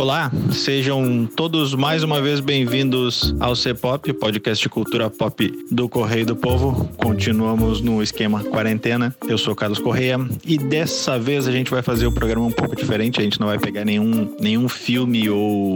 [0.00, 6.24] Olá, sejam todos mais uma vez bem-vindos ao C-Pop, podcast de cultura pop do Correio
[6.24, 6.88] do Povo.
[6.96, 9.14] Continuamos no esquema quarentena.
[9.28, 12.74] Eu sou Carlos Correia e dessa vez a gente vai fazer o programa um pouco
[12.74, 13.20] diferente.
[13.20, 15.74] A gente não vai pegar nenhum, nenhum filme ou,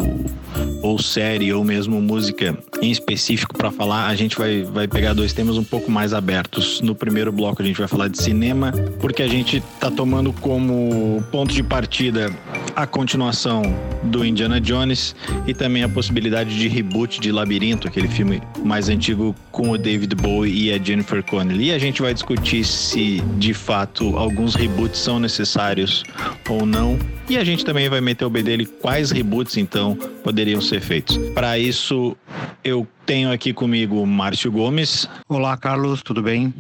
[0.85, 4.07] ou série ou mesmo música em específico para falar.
[4.07, 6.82] A gente vai, vai pegar dois temas um pouco mais abertos.
[6.82, 11.25] No primeiro bloco a gente vai falar de cinema, porque a gente tá tomando como
[11.32, 12.31] ponto de partida
[12.77, 13.63] a continuação
[14.03, 19.35] do Indiana Jones e também a possibilidade de reboot de Labirinto, aquele filme mais antigo
[19.50, 21.69] com o David Bowie e a Jennifer Connelly.
[21.69, 26.05] E a gente vai discutir se de fato alguns reboots são necessários
[26.49, 26.99] ou não.
[27.29, 31.17] E a gente também vai meter o B dele quais reboots então poderiam ser feitos.
[31.35, 32.17] Para isso,
[32.62, 35.09] eu tenho aqui comigo o Márcio Gomes.
[35.28, 36.53] Olá, Carlos, tudo bem?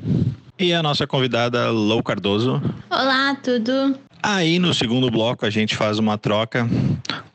[0.58, 2.62] E a nossa convidada Lou Cardoso.
[2.90, 3.98] Olá, tudo?
[4.22, 6.68] Aí no segundo bloco a gente faz uma troca.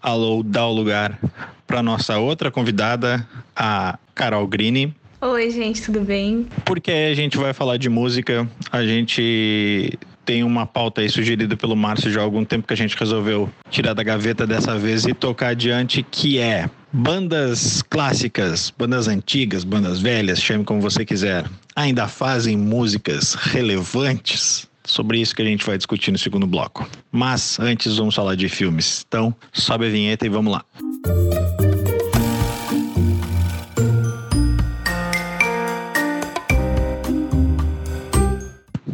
[0.01, 1.19] A Lou dá o lugar
[1.67, 4.95] para nossa outra convidada, a Carol Grini.
[5.21, 6.47] Oi, gente, tudo bem?
[6.65, 9.99] Porque a gente vai falar de música, a gente
[10.29, 13.49] tem uma pauta aí sugerida pelo Márcio já há algum tempo que a gente resolveu
[13.71, 19.99] tirar da gaveta dessa vez e tocar adiante, que é bandas clássicas, bandas antigas, bandas
[19.99, 24.69] velhas, chame como você quiser, ainda fazem músicas relevantes?
[24.85, 26.87] sobre isso que a gente vai discutir no segundo bloco.
[27.11, 29.05] Mas antes vamos falar de filmes.
[29.07, 30.65] Então, sobe a vinheta e vamos lá.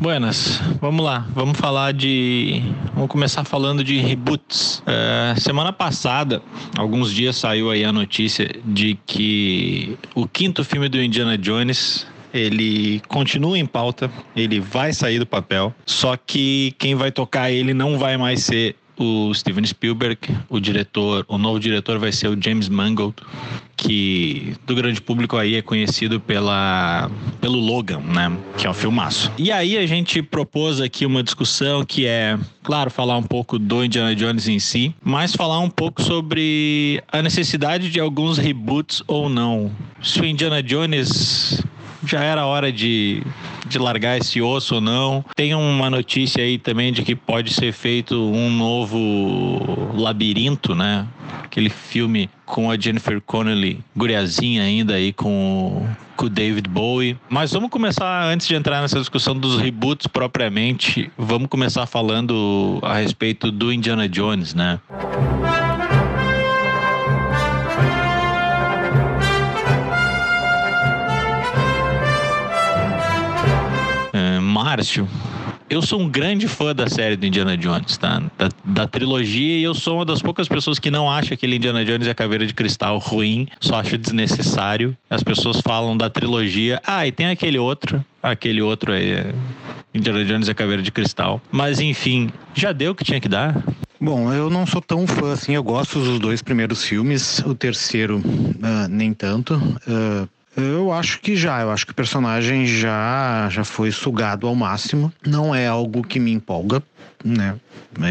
[0.06, 2.62] Buenas, vamos lá, vamos falar de.
[2.94, 4.84] Vamos começar falando de reboots.
[4.86, 6.44] É, semana passada,
[6.78, 13.02] alguns dias saiu aí a notícia de que o quinto filme do Indiana Jones ele
[13.08, 17.98] continua em pauta, ele vai sair do papel, só que quem vai tocar ele não
[17.98, 22.70] vai mais ser o Steven Spielberg, o diretor, o novo diretor vai ser o James
[22.70, 23.16] Mangold,
[23.76, 27.10] que do grande público aí é conhecido pela
[27.42, 29.32] pelo Logan, né, que é um filmaço.
[29.38, 33.84] E aí a gente propôs aqui uma discussão que é, claro, falar um pouco do
[33.84, 39.30] Indiana Jones em si, mas falar um pouco sobre a necessidade de alguns reboots ou
[39.30, 39.72] não.
[40.02, 41.64] Se o Indiana Jones
[42.06, 43.22] já era hora de,
[43.68, 45.24] de largar esse osso ou não.
[45.36, 51.08] Tem uma notícia aí também de que pode ser feito um novo labirinto, né?
[51.44, 57.18] Aquele filme com a Jennifer Connelly, guriazinha ainda aí com com o David Bowie.
[57.30, 62.96] Mas vamos começar, antes de entrar nessa discussão dos reboots propriamente, vamos começar falando a
[62.96, 64.80] respeito do Indiana Jones, né?
[74.66, 75.08] Márcio,
[75.70, 78.20] eu sou um grande fã da série do Indiana Jones, tá?
[78.36, 81.86] Da, da, trilogia, e eu sou uma das poucas pessoas que não acha aquele Indiana
[81.86, 84.98] Jones e a Caveira de Cristal ruim, só acho desnecessário.
[85.08, 89.36] As pessoas falam da trilogia, ah, e tem aquele outro, aquele outro aí, é
[89.94, 91.40] Indiana Jones e a Caveira de Cristal.
[91.52, 93.64] Mas enfim, já deu o que tinha que dar.
[94.02, 98.18] Bom, eu não sou tão fã assim, eu gosto dos dois primeiros filmes, o terceiro
[98.18, 99.54] uh, nem tanto.
[99.88, 104.56] Uh, eu acho que já, eu acho que o personagem já já foi sugado ao
[104.56, 105.12] máximo.
[105.26, 106.82] Não é algo que me empolga,
[107.26, 107.56] né?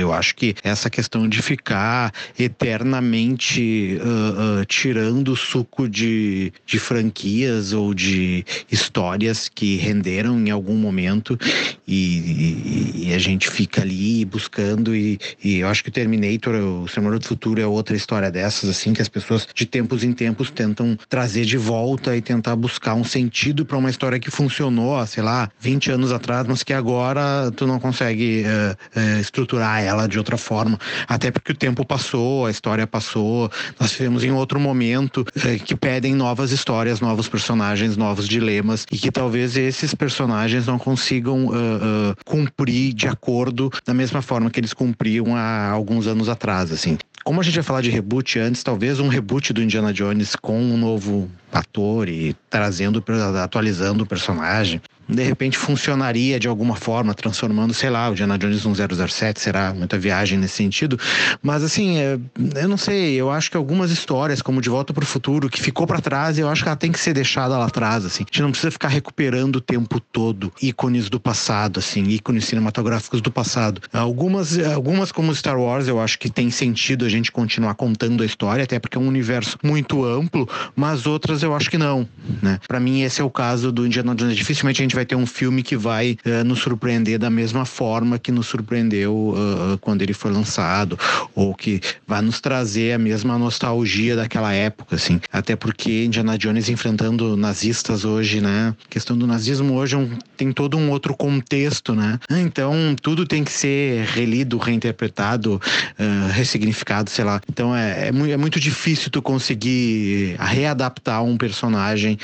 [0.00, 7.72] Eu acho que essa questão de ficar eternamente uh, uh, tirando suco de, de franquias
[7.72, 11.38] ou de histórias que renderam em algum momento
[11.86, 16.54] e, e, e a gente fica ali buscando e, e, eu acho que o Terminator,
[16.54, 20.12] o Senhor do Futuro é outra história dessas, assim, que as pessoas de tempos em
[20.12, 25.06] tempos tentam trazer de volta e tentar buscar um sentido para uma história que funcionou,
[25.06, 30.18] sei lá, 20 anos atrás, mas que agora tu não consegue uh, estruturar ela de
[30.18, 30.78] outra forma.
[31.06, 35.74] Até porque o tempo passou, a história passou, nós vivemos em outro momento eh, que
[35.74, 41.50] pedem novas histórias, novos personagens, novos dilemas e que talvez esses personagens não consigam uh,
[41.50, 46.98] uh, cumprir de acordo da mesma forma que eles cumpriam há alguns anos atrás, assim.
[47.24, 50.60] Como a gente vai falar de reboot antes, talvez um reboot do Indiana Jones com
[50.60, 53.02] um novo ator e trazendo,
[53.42, 58.64] atualizando o personagem de repente funcionaria de alguma forma, transformando, sei lá, o Diana Jones
[58.64, 60.98] num 007, será muita viagem nesse sentido.
[61.42, 62.18] Mas assim, é,
[62.56, 65.60] eu não sei, eu acho que algumas histórias, como De Volta para o Futuro, que
[65.60, 68.24] ficou para trás, eu acho que ela tem que ser deixada lá atrás, assim.
[68.24, 73.20] A gente não precisa ficar recuperando o tempo todo ícones do passado, assim, ícones cinematográficos
[73.20, 73.80] do passado.
[73.92, 78.26] Algumas, algumas como Star Wars, eu acho que tem sentido a gente continuar contando a
[78.26, 82.08] história, até porque é um universo muito amplo, mas outras eu acho que não,
[82.42, 82.58] né?
[82.66, 85.16] Para mim esse é o caso do Indiana Jones, dificilmente a gente gente vai ter
[85.16, 90.02] um filme que vai uh, nos surpreender da mesma forma que nos surpreendeu uh, quando
[90.02, 90.98] ele foi lançado,
[91.34, 95.20] ou que vai nos trazer a mesma nostalgia daquela época, assim.
[95.32, 98.74] Até porque Indiana Jones enfrentando nazistas hoje, né?
[98.86, 102.18] A questão do nazismo hoje é um, tem todo um outro contexto, né?
[102.30, 107.40] Então tudo tem que ser relido, reinterpretado, uh, ressignificado, sei lá.
[107.48, 112.18] Então é, é, muito, é muito difícil tu conseguir readaptar um personagem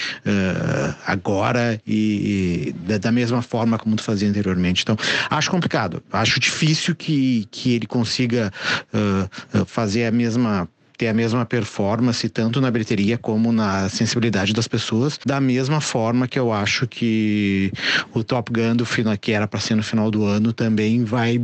[1.06, 2.60] agora e,
[3.01, 4.83] da mesma forma como tu fazia anteriormente.
[4.83, 4.97] Então
[5.29, 8.53] acho complicado, acho difícil que, que ele consiga
[8.93, 10.69] uh, fazer a mesma
[11.01, 16.29] ter a mesma performance tanto na bilheteria como na sensibilidade das pessoas, da mesma forma
[16.29, 17.73] que eu acho que
[18.12, 21.41] o Top Gun do final que era para ser no final do ano também vai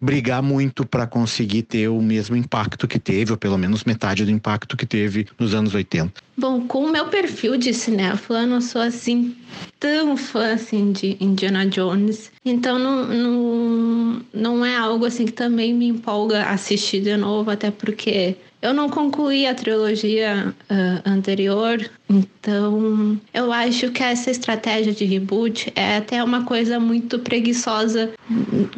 [0.00, 4.30] brigar muito para conseguir ter o mesmo impacto que teve, ou pelo menos metade do
[4.32, 6.12] impacto que teve nos anos 80.
[6.36, 9.36] Bom, com o meu perfil de cinéfila, eu não sou assim
[9.78, 12.32] tão fã assim de Indiana Jones.
[12.44, 17.70] Então não, não, não é algo assim que também me empolga assistir de novo, até
[17.70, 21.78] porque eu não concluí a trilogia uh, anterior,
[22.08, 28.12] então eu acho que essa estratégia de reboot é até uma coisa muito preguiçosa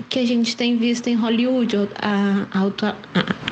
[0.08, 1.76] que a gente tem visto em Hollywood.
[2.02, 3.45] A, a, a,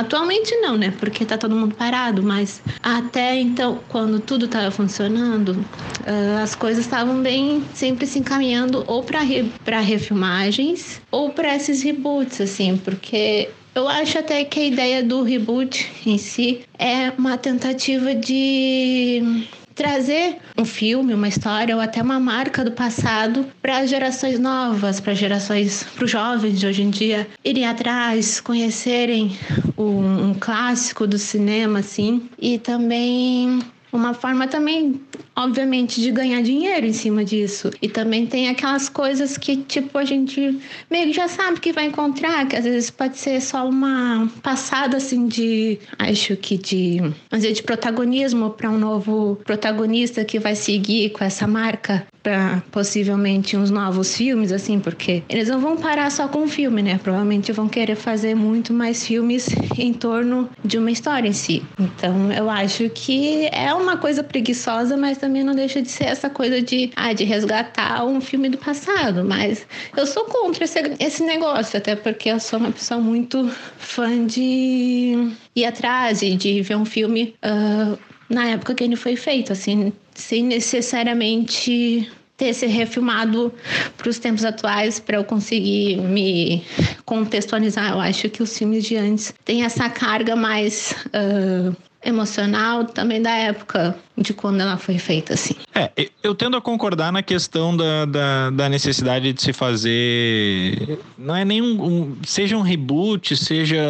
[0.00, 0.92] atualmente não, né?
[0.98, 6.84] Porque tá todo mundo parado, mas até então, quando tudo estava funcionando, uh, as coisas
[6.84, 13.48] estavam bem sempre se encaminhando ou para re, refilmagens ou para esses reboots, assim, porque
[13.74, 20.38] eu acho até que a ideia do reboot em si é uma tentativa de trazer
[20.56, 25.14] um filme, uma história ou até uma marca do passado para as gerações novas, para
[25.14, 29.36] gerações, para os jovens de hoje em dia irem atrás, conhecerem
[29.76, 33.60] um, um clássico do cinema, assim, e também
[33.92, 35.00] uma forma também,
[35.36, 37.70] obviamente, de ganhar dinheiro em cima disso.
[37.80, 40.58] E também tem aquelas coisas que, tipo, a gente
[40.90, 44.96] meio que já sabe que vai encontrar, que às vezes pode ser só uma passada,
[44.96, 45.78] assim, de.
[45.98, 47.00] Acho que de.
[47.32, 53.56] Dizer, de protagonismo para um novo protagonista que vai seguir com essa marca para possivelmente
[53.56, 57.00] uns novos filmes, assim, porque eles não vão parar só com o filme, né?
[57.02, 61.62] Provavelmente vão querer fazer muito mais filmes em torno de uma história em si.
[61.78, 66.28] Então, eu acho que é uma coisa preguiçosa, mas também não deixa de ser essa
[66.28, 69.24] coisa de, ah, de resgatar um filme do passado.
[69.24, 69.64] Mas
[69.96, 73.48] eu sou contra esse, esse negócio, até porque eu sou uma pessoa muito
[73.78, 77.96] fã de ir atrás e de ver um filme uh,
[78.28, 83.54] na época que ele foi feito, assim, sem necessariamente ter se refilmado
[83.96, 86.64] para os tempos atuais para eu conseguir me
[87.04, 87.92] contextualizar.
[87.92, 93.30] Eu acho que os filmes de antes têm essa carga mais uh, emocional também da
[93.30, 95.54] época de quando ela foi feita, assim.
[95.74, 95.90] É,
[96.22, 100.98] eu tendo a concordar na questão da, da, da necessidade de se fazer.
[101.16, 103.80] Não é nem um, um, Seja um reboot, seja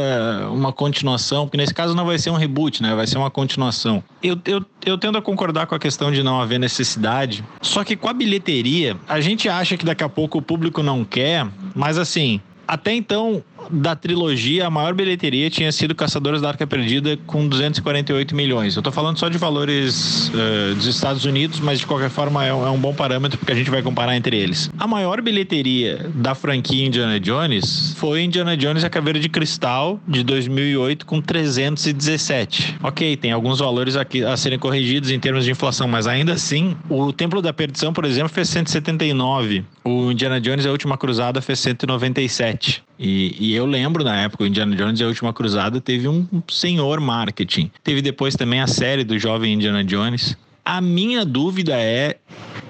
[0.50, 2.94] uma continuação, porque nesse caso não vai ser um reboot, né?
[2.94, 4.02] Vai ser uma continuação.
[4.22, 7.44] Eu, eu, eu tendo a concordar com a questão de não haver necessidade.
[7.60, 11.04] Só que com a bilheteria, a gente acha que daqui a pouco o público não
[11.04, 13.42] quer, mas assim, até então,
[13.72, 18.76] da trilogia, a maior bilheteria tinha sido Caçadores da Arca Perdida com 248 milhões.
[18.76, 22.52] Eu tô falando só de valores uh, dos Estados Unidos, mas de qualquer forma é
[22.52, 24.70] um, é um, bom parâmetro porque a gente vai comparar entre eles.
[24.78, 29.98] A maior bilheteria da franquia Indiana Jones foi Indiana Jones e a Caveira de Cristal
[30.06, 32.76] de 2008 com 317.
[32.82, 36.76] Ok, tem alguns valores aqui a serem corrigidos em termos de inflação, mas ainda assim,
[36.88, 39.64] o Templo da Perdição, por exemplo, fez 179.
[39.84, 42.82] O Indiana Jones a Última Cruzada fez 197.
[43.02, 46.24] E, e, eu lembro na época, o Indiana Jones e a Última Cruzada teve um
[46.48, 47.68] senhor marketing.
[47.82, 50.36] Teve depois também a série do jovem Indiana Jones.
[50.64, 52.16] A minha dúvida é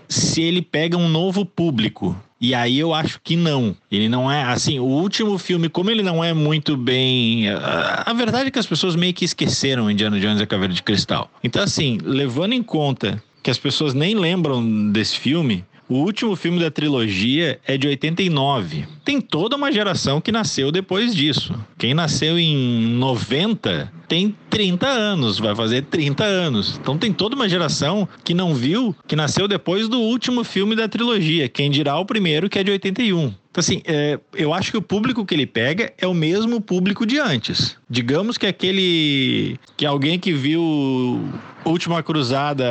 [0.08, 2.18] se ele pega um novo público.
[2.40, 3.76] E aí eu acho que não.
[3.90, 4.78] Ele não é assim.
[4.78, 7.50] O último filme, como ele não é muito bem.
[7.50, 10.72] A, a verdade é que as pessoas meio que esqueceram Indiana Jones e a Caveira
[10.72, 11.30] de Cristal.
[11.44, 16.58] Então, assim, levando em conta que as pessoas nem lembram desse filme, o último filme
[16.58, 18.86] da trilogia é de 89.
[19.04, 21.54] Tem toda uma geração que nasceu depois disso.
[21.76, 26.78] Quem nasceu em 90 tem 30 anos, vai fazer 30 anos.
[26.80, 30.86] Então tem toda uma geração que não viu, que nasceu depois do último filme da
[30.86, 31.48] trilogia.
[31.48, 33.34] Quem dirá o primeiro, que é de 81.
[33.52, 37.04] Então, assim, é, eu acho que o público que ele pega é o mesmo público
[37.04, 37.76] de antes.
[37.88, 39.58] Digamos que aquele.
[39.76, 41.22] que alguém que viu
[41.64, 42.64] Última Cruzada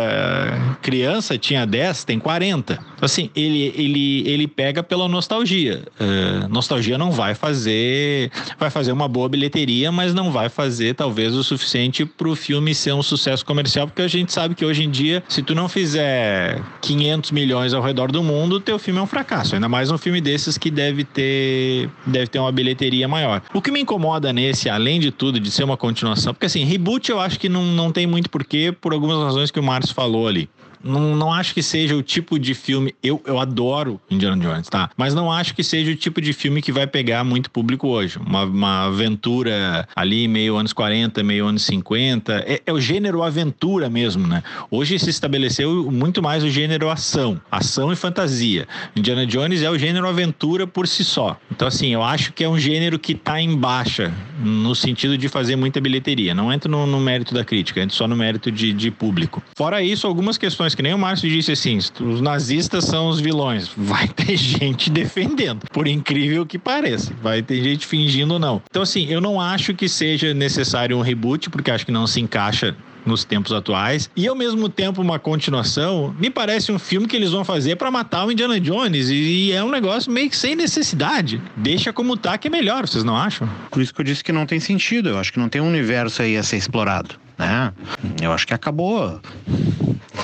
[0.81, 2.73] criança tinha 10, tem 40.
[2.73, 5.83] Então, assim, ele, ele, ele pega pela nostalgia.
[5.99, 8.31] Uh, nostalgia não vai fazer.
[8.57, 12.73] Vai fazer uma boa bilheteria, mas não vai fazer, talvez, o suficiente para o filme
[12.73, 15.67] ser um sucesso comercial, porque a gente sabe que hoje em dia, se tu não
[15.67, 19.55] fizer 500 milhões ao redor do mundo, teu filme é um fracasso.
[19.55, 23.41] Ainda mais um filme desses que deve ter, deve ter uma bilheteria maior.
[23.53, 27.09] O que me incomoda nesse, além de tudo, de ser uma continuação, porque assim, reboot
[27.09, 30.27] eu acho que não, não tem muito porquê, por algumas razões que o Márcio falou
[30.27, 30.49] ali.
[30.83, 32.93] Não, não acho que seja o tipo de filme.
[33.01, 34.89] Eu, eu adoro Indiana Jones, tá?
[34.97, 38.17] Mas não acho que seja o tipo de filme que vai pegar muito público hoje.
[38.17, 42.43] Uma, uma aventura ali, meio anos 40, meio anos 50.
[42.47, 44.43] É, é, o gênero aventura mesmo, né?
[44.69, 47.39] Hoje se estabeleceu muito mais o gênero ação.
[47.51, 48.67] Ação e fantasia.
[48.95, 51.37] Indiana Jones é o gênero aventura por si só.
[51.51, 55.29] Então, assim, eu acho que é um gênero que tá em baixa, no sentido de
[55.29, 56.33] fazer muita bilheteria.
[56.33, 59.41] Não entro no, no mérito da crítica, entro só no mérito de, de público.
[59.55, 63.19] Fora isso, algumas questões vilões, que nem o Márcio disse assim: os nazistas são os
[63.19, 63.69] vilões.
[63.75, 67.13] Vai ter gente defendendo, por incrível que pareça.
[67.21, 68.61] Vai ter gente fingindo não.
[68.69, 72.19] Então, assim, eu não acho que seja necessário um reboot, porque acho que não se
[72.19, 72.75] encaixa
[73.05, 74.09] nos tempos atuais.
[74.15, 77.89] E ao mesmo tempo uma continuação, me parece um filme que eles vão fazer para
[77.89, 81.41] matar o Indiana Jones e é um negócio meio que sem necessidade.
[81.57, 83.49] Deixa como tá que é melhor, vocês não acham?
[83.71, 85.09] Por isso que eu disse que não tem sentido.
[85.09, 87.73] Eu acho que não tem um universo aí a ser explorado, né?
[88.21, 89.19] Eu acho que acabou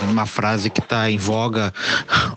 [0.03, 1.73] uma frase que está em voga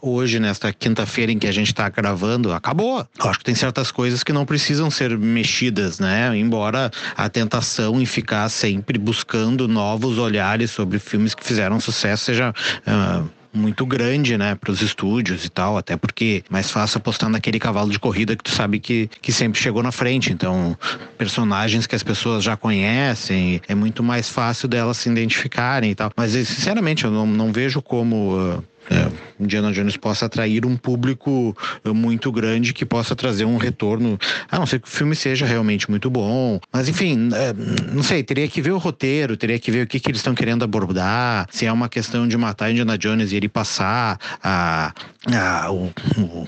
[0.00, 3.06] hoje, nesta quinta-feira em que a gente está gravando, acabou.
[3.18, 6.34] Eu acho que tem certas coisas que não precisam ser mexidas, né?
[6.36, 12.54] Embora a tentação em ficar sempre buscando novos olhares sobre filmes que fizeram sucesso seja.
[12.86, 17.28] Uh, muito grande, né, para os estúdios e tal, até porque é mais fácil apostar
[17.28, 20.32] naquele cavalo de corrida que tu sabe que, que sempre chegou na frente.
[20.32, 20.76] Então,
[21.18, 26.10] personagens que as pessoas já conhecem, é muito mais fácil delas se identificarem e tal.
[26.16, 28.36] Mas, sinceramente, eu não, não vejo como.
[28.36, 28.64] Uh,
[29.40, 34.18] Indiana Jones possa atrair um público eh, muito grande que possa trazer um retorno,
[34.50, 36.60] a não ser que o filme seja realmente muito bom.
[36.72, 37.52] Mas enfim, é,
[37.92, 40.34] não sei, teria que ver o roteiro, teria que ver o que, que eles estão
[40.34, 44.92] querendo abordar, se é uma questão de matar Indiana Jones e ele passar a,
[45.32, 45.92] a o,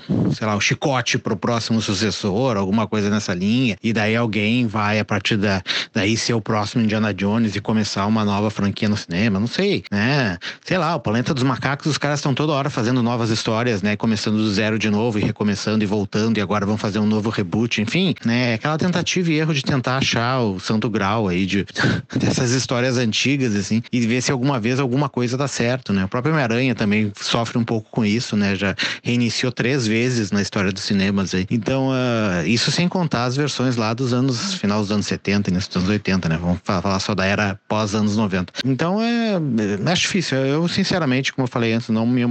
[0.09, 4.67] o, sei lá, o chicote pro próximo sucessor, alguma coisa nessa linha, e daí alguém
[4.67, 5.61] vai a partir da,
[5.93, 9.83] daí ser o próximo Indiana Jones e começar uma nova franquia no cinema, não sei,
[9.91, 10.37] né?
[10.63, 13.95] Sei lá, o Planeta dos Macacos, os caras estão toda hora fazendo novas histórias, né?
[13.95, 17.29] Começando do zero de novo e recomeçando e voltando, e agora vão fazer um novo
[17.29, 18.55] reboot, enfim, né?
[18.55, 21.65] Aquela tentativa e erro de tentar achar o santo grau aí de,
[22.15, 26.05] dessas histórias antigas, assim, e ver se alguma vez alguma coisa dá certo, né?
[26.05, 28.55] O próprio Homem-Aranha também sofre um pouco com isso, né?
[28.55, 31.45] Já reiniciou três vezes na história dos cinemas aí.
[31.49, 35.53] Então, uh, isso sem contar as versões lá dos anos, final dos anos 70 e
[35.53, 36.37] dos anos 80, né?
[36.39, 38.53] Vamos falar só da era pós anos 90.
[38.65, 40.37] Então, é, é difícil.
[40.37, 42.23] Eu, sinceramente, como eu falei antes, não me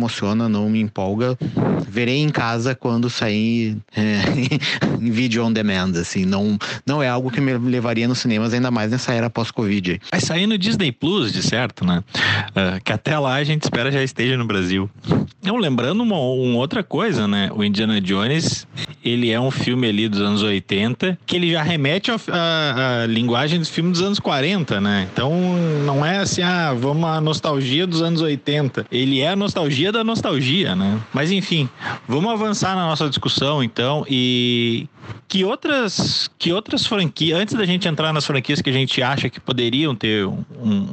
[0.48, 1.36] não me empolga.
[1.88, 4.22] Verei em casa quando sair é,
[5.00, 6.24] em vídeo on demand, assim.
[6.24, 10.00] Não, não é algo que me levaria nos cinemas, ainda mais nessa era pós-Covid.
[10.10, 12.02] Vai sair no Disney Plus, de certo, né?
[12.50, 14.90] Uh, que até lá a gente espera já esteja no Brasil.
[15.42, 17.50] Não, lembrando uma, uma, outra coisa, né?
[17.54, 18.66] O Indiana Jones,
[19.04, 23.68] ele é um filme ali dos anos 80, que ele já remete à linguagem dos
[23.68, 25.08] filmes dos anos 40, né?
[25.12, 25.32] Então,
[25.84, 28.86] não é assim, ah, vamos à nostalgia dos anos 80.
[28.90, 30.21] Ele é a nostalgia da nostalgia,
[30.74, 31.00] né?
[31.12, 31.68] Mas enfim,
[32.06, 34.86] vamos avançar na nossa discussão então e
[35.28, 39.28] que outras que outras franquias, antes da gente entrar nas franquias que a gente acha
[39.28, 40.40] que poderiam ter um,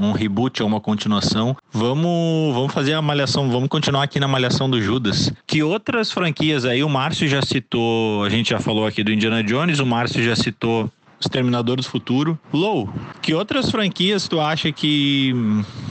[0.07, 4.69] um reboot ou uma continuação, vamos vamos fazer a malhação, vamos continuar aqui na malhação
[4.69, 5.31] do Judas.
[5.45, 9.43] Que outras franquias aí o Márcio já citou, a gente já falou aqui do Indiana
[9.43, 12.39] Jones, o Márcio já citou Exterminador do Futuro.
[12.53, 12.89] Low,
[13.21, 15.33] que outras franquias tu acha que,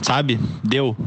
[0.01, 0.97] sabe, deu?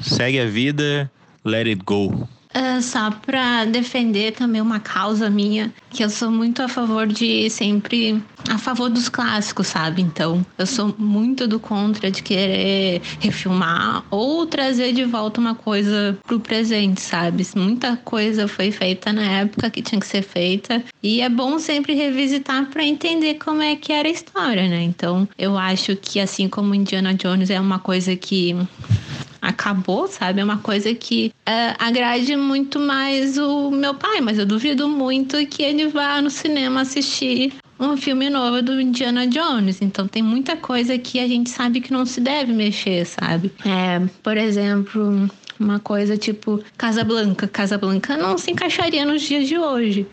[0.00, 1.10] Segue a vida,
[1.44, 2.28] let it go.
[2.52, 7.48] Uh, só para defender também uma causa minha, que eu sou muito a favor de
[7.48, 10.02] sempre a favor dos clássicos, sabe?
[10.02, 16.18] Então, eu sou muito do contra de querer refilmar ou trazer de volta uma coisa
[16.26, 17.46] pro presente, sabe?
[17.54, 21.94] Muita coisa foi feita na época que tinha que ser feita e é bom sempre
[21.94, 24.82] revisitar para entender como é que era a história, né?
[24.82, 28.56] Então, eu acho que assim como Indiana Jones é uma coisa que
[29.40, 30.40] acabou, sabe?
[30.40, 35.44] É uma coisa que é, agrade muito mais o meu pai, mas eu duvido muito
[35.46, 39.80] que ele vá no cinema assistir um filme novo do Indiana Jones.
[39.80, 43.50] Então tem muita coisa que a gente sabe que não se deve mexer, sabe?
[43.64, 45.30] É, por exemplo,
[45.60, 47.46] uma coisa tipo Casa Blanca.
[47.46, 50.06] Casa Blanca não se encaixaria nos dias de hoje.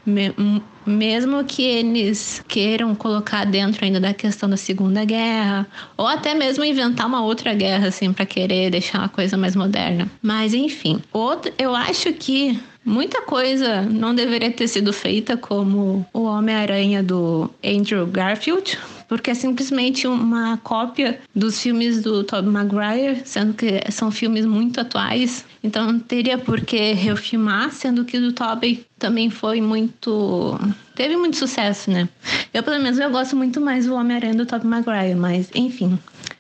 [0.86, 6.64] Mesmo que eles queiram colocar dentro ainda da questão da Segunda Guerra, ou até mesmo
[6.64, 10.10] inventar uma outra guerra, assim, para querer deixar a coisa mais moderna.
[10.22, 16.22] Mas, enfim, outro, eu acho que Muita coisa não deveria ter sido feita, como o
[16.22, 18.80] Homem-Aranha do Andrew Garfield,
[19.10, 24.80] porque é simplesmente uma cópia dos filmes do Tobey Maguire, sendo que são filmes muito
[24.80, 25.44] atuais.
[25.62, 30.58] Então não teria por que refilmar, sendo que o do Tobey também foi muito.
[30.96, 32.08] teve muito sucesso, né?
[32.54, 36.00] Eu, pelo menos, eu gosto muito mais do Homem-Aranha do Tobey Maguire, mas enfim.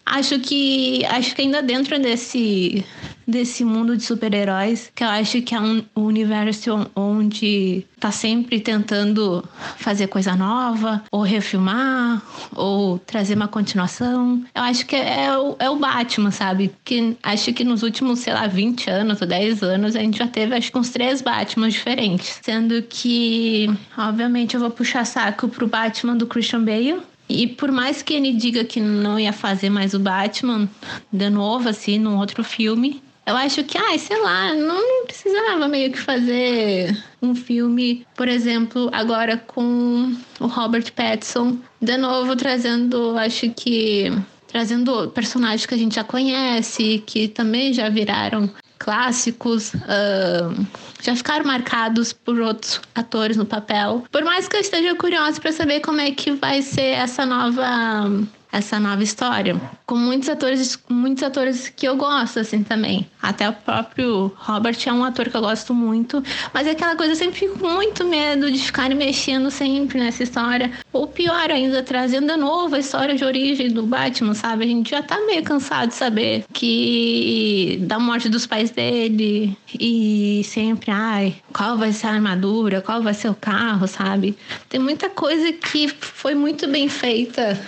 [0.09, 2.83] Acho que acho que ainda dentro desse
[3.27, 9.43] desse mundo de super-heróis, que eu acho que é um universo onde tá sempre tentando
[9.77, 12.21] fazer coisa nova, ou refilmar,
[12.55, 14.41] ou trazer uma continuação.
[14.55, 16.73] Eu acho que é o, é o Batman, sabe?
[16.85, 20.27] Que acho que nos últimos, sei lá, 20 anos ou 10 anos, a gente já
[20.27, 22.39] teve acho que uns três Batmans diferentes.
[22.41, 28.01] Sendo que, obviamente, eu vou puxar saco pro Batman do Christian Bale, e por mais
[28.01, 30.69] que ele diga que não ia fazer mais o Batman
[31.11, 35.91] de novo, assim, num outro filme, eu acho que, ai, sei lá, não precisava meio
[35.91, 43.49] que fazer um filme, por exemplo, agora com o Robert Pattinson, de novo trazendo, acho
[43.49, 44.09] que
[44.47, 50.67] trazendo personagens que a gente já conhece, que também já viraram clássicos, uh,
[51.01, 54.05] já ficaram marcados por outros atores no papel.
[54.11, 58.09] Por mais que eu esteja curiosa para saber como é que vai ser essa nova
[58.57, 59.59] essa nova história.
[59.85, 63.07] Com muitos atores, muitos atores que eu gosto, assim, também.
[63.21, 66.23] Até o próprio Robert é um ator que eu gosto muito.
[66.53, 70.23] Mas é aquela coisa, eu sempre fico com muito medo de ficar mexendo sempre nessa
[70.23, 70.71] história.
[70.91, 74.65] Ou pior ainda, trazendo a história de origem do Batman, sabe?
[74.65, 80.41] A gente já tá meio cansado de saber que da morte dos pais dele e
[80.45, 84.37] sempre, ai, qual vai ser a armadura, qual vai ser o carro, sabe?
[84.69, 87.59] Tem muita coisa que foi muito bem feita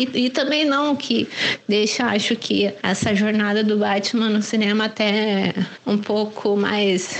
[0.00, 1.28] e, e também não que
[1.68, 5.54] deixa, acho que essa jornada do Batman no cinema até
[5.86, 7.18] um pouco mais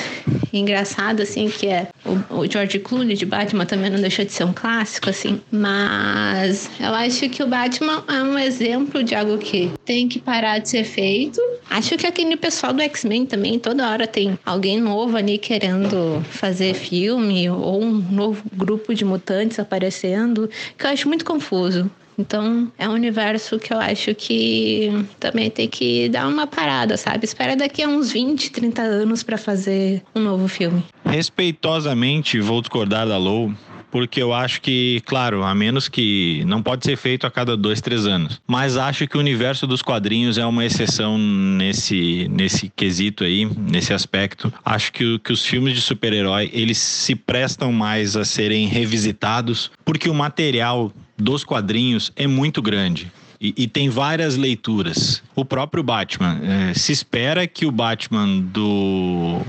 [0.52, 4.44] engraçada, assim, que é o, o George Clooney de Batman também não deixou de ser
[4.44, 5.40] um clássico, assim.
[5.50, 10.58] Mas eu acho que o Batman é um exemplo de algo que tem que parar
[10.58, 11.40] de ser feito.
[11.68, 16.74] Acho que aquele pessoal do X-Men também, toda hora tem alguém novo ali querendo fazer
[16.74, 21.90] filme ou um novo grupo de mutantes aparecendo, que eu acho muito confuso.
[22.20, 27.24] Então, é um universo que eu acho que também tem que dar uma parada, sabe?
[27.24, 30.84] Espera daqui a uns 20, 30 anos para fazer um novo filme.
[31.04, 33.54] Respeitosamente, vou discordar da Lou,
[33.90, 37.80] porque eu acho que, claro, a menos que não pode ser feito a cada dois,
[37.80, 38.40] três anos.
[38.46, 43.92] Mas acho que o universo dos quadrinhos é uma exceção nesse, nesse quesito aí, nesse
[43.92, 44.52] aspecto.
[44.64, 50.08] Acho que, que os filmes de super-herói eles se prestam mais a serem revisitados, porque
[50.08, 53.12] o material dos quadrinhos é muito grande.
[53.40, 55.22] E, e, tem várias leituras.
[55.34, 56.38] O próprio Batman.
[56.42, 59.40] É, se espera que o Batman do.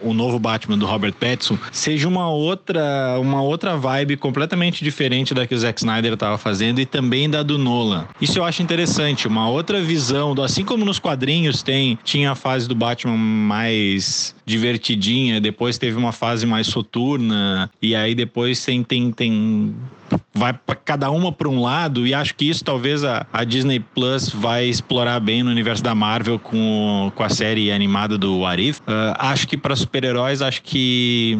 [0.00, 5.46] O novo Batman do Robert Pattinson seja uma outra, uma outra vibe completamente diferente da
[5.46, 8.06] que o Zack Snyder estava fazendo e também da do Nolan.
[8.20, 12.34] Isso eu acho interessante, uma outra visão, do, assim como nos quadrinhos tem tinha a
[12.34, 18.84] fase do Batman mais divertidinha, depois teve uma fase mais soturna e aí depois tem
[18.84, 19.74] tem, tem
[20.36, 23.80] vai para cada uma para um lado e acho que isso talvez a, a, Disney
[23.80, 28.80] Plus vai explorar bem no universo da Marvel com, com a série animada do Arif.
[28.80, 31.38] Uh, acho que para super-heróis acho que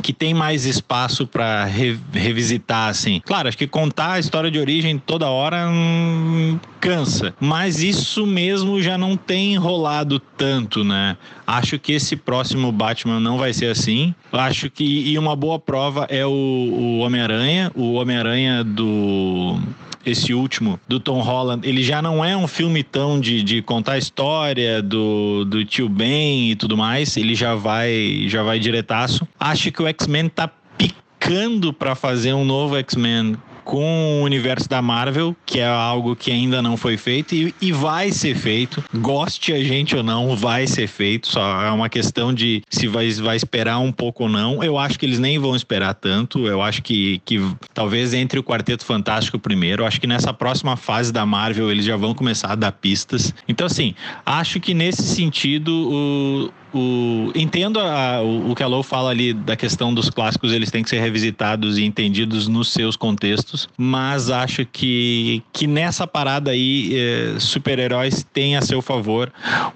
[0.00, 3.20] que tem mais espaço para re, revisitar, assim.
[3.24, 8.80] Claro, acho que contar a história de origem toda hora hum, cansa, mas isso mesmo
[8.80, 11.16] já não tem rolado tanto, né?
[11.46, 14.14] Acho que esse próximo Batman não vai ser assim.
[14.32, 19.58] Acho que e uma boa prova é o, o Homem-Aranha, o Homem-Aranha do
[20.04, 23.92] esse último, do Tom Holland, ele já não é um filme tão de, de contar
[23.92, 29.28] a história do, do tio Ben e tudo mais, ele já vai, já vai diretaço.
[29.38, 33.36] Acho que o X-Men tá picando para fazer um novo X-Men
[33.70, 37.70] com o universo da Marvel, que é algo que ainda não foi feito e, e,
[37.70, 38.82] vai ser feito.
[38.92, 41.28] Goste a gente ou não, vai ser feito.
[41.28, 44.60] Só é uma questão de se vai, vai esperar um pouco ou não.
[44.60, 46.48] Eu acho que eles nem vão esperar tanto.
[46.48, 47.40] Eu acho que, que
[47.72, 49.84] talvez entre o Quarteto Fantástico primeiro.
[49.84, 53.32] Eu acho que nessa próxima fase da Marvel eles já vão começar a dar pistas.
[53.46, 53.94] Então, assim,
[54.26, 59.32] acho que nesse sentido o o, entendo a, o, o que a Lou fala ali
[59.32, 64.30] da questão dos clássicos, eles têm que ser revisitados e entendidos nos seus contextos, mas
[64.30, 69.32] acho que, que nessa parada aí, eh, super-heróis têm a seu favor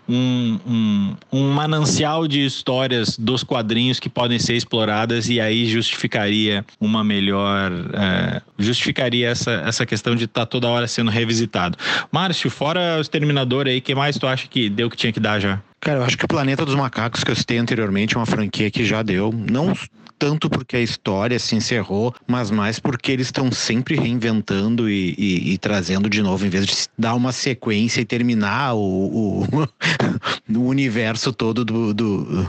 [0.09, 6.65] um, um, um manancial de histórias dos quadrinhos que podem ser exploradas e aí justificaria
[6.81, 7.73] uma melhor.
[7.93, 11.77] Eh, justificaria essa, essa questão de estar tá toda hora sendo revisitado.
[12.11, 15.41] Márcio, fora o Exterminador aí, que mais tu acha que deu que tinha que dar
[15.41, 15.61] já?
[15.85, 18.71] Cara, eu acho que o Planeta dos Macacos que eu citei anteriormente é uma franquia
[18.71, 19.31] que já deu.
[19.31, 19.75] Não
[20.19, 25.53] tanto porque a história se encerrou, mas mais porque eles estão sempre reinventando e, e,
[25.53, 29.47] e, trazendo de novo, em vez de dar uma sequência e terminar o, o,
[30.57, 32.49] o universo todo do, do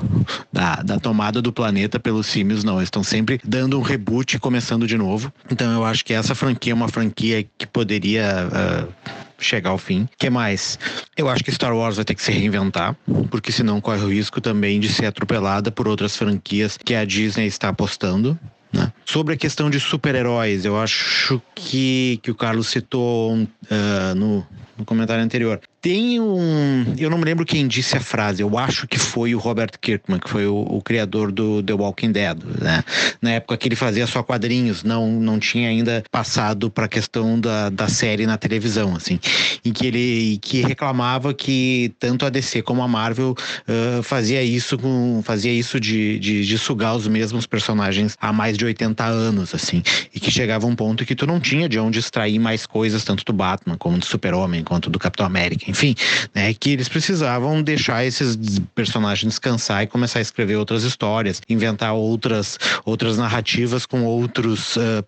[0.53, 2.77] da, da, tomada do planeta pelos símios, não.
[2.77, 5.33] Eles estão sempre dando um reboot e começando de novo.
[5.51, 8.47] Então eu acho que essa franquia é uma franquia que poderia.
[8.47, 10.07] Uh, chegar ao fim.
[10.17, 10.79] que mais?
[11.15, 12.95] Eu acho que Star Wars vai ter que se reinventar,
[13.29, 17.47] porque senão corre o risco também de ser atropelada por outras franquias que a Disney
[17.47, 18.37] está apostando.
[18.71, 18.91] Né?
[19.05, 24.45] Sobre a questão de super-heróis, eu acho que, que o Carlos citou uh, no,
[24.77, 25.61] no comentário anterior.
[25.85, 26.95] Tem um.
[26.97, 30.19] Eu não me lembro quem disse a frase, eu acho que foi o Robert Kirkman,
[30.19, 32.39] que foi o, o criador do The Walking Dead.
[32.59, 32.83] Né?
[33.21, 37.39] Na época que ele fazia só quadrinhos, não, não tinha ainda passado para a questão
[37.39, 39.19] da, da série na televisão, assim.
[39.63, 43.35] Em que ele que reclamava que tanto a DC como a Marvel
[43.69, 45.21] uh, fazia isso com.
[45.23, 49.83] fazia isso de, de, de, sugar os mesmos personagens há mais de 80 anos, assim.
[50.11, 53.23] E que chegava um ponto que tu não tinha de onde extrair mais coisas, tanto
[53.23, 55.93] do Batman, como do Super-Homem, quanto do Capitão América enfim,
[56.33, 58.37] né, que eles precisavam deixar esses
[58.73, 65.03] personagens descansar e começar a escrever outras histórias, inventar outras, outras narrativas com outros uh,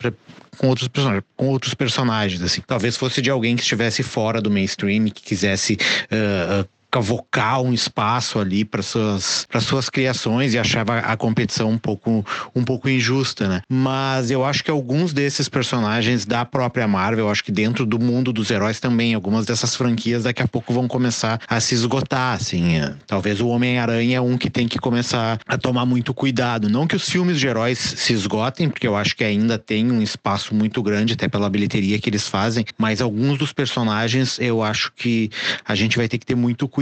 [0.57, 2.61] com outros personagens, com outros personagens assim.
[2.65, 5.77] Talvez fosse de alguém que estivesse fora do mainstream, que quisesse
[6.11, 11.77] uh, cavocar um espaço ali para suas para suas criações e achava a competição um
[11.77, 13.61] pouco um pouco injusta, né?
[13.69, 18.31] Mas eu acho que alguns desses personagens da própria Marvel, acho que dentro do mundo
[18.31, 22.77] dos heróis também, algumas dessas franquias daqui a pouco vão começar a se esgotar, assim.
[22.77, 22.93] É.
[23.05, 26.95] Talvez o Homem-Aranha é um que tem que começar a tomar muito cuidado, não que
[26.95, 30.81] os filmes de heróis se esgotem, porque eu acho que ainda tem um espaço muito
[30.81, 35.29] grande até pela bilheteria que eles fazem, mas alguns dos personagens eu acho que
[35.65, 36.76] a gente vai ter que ter muito cuidado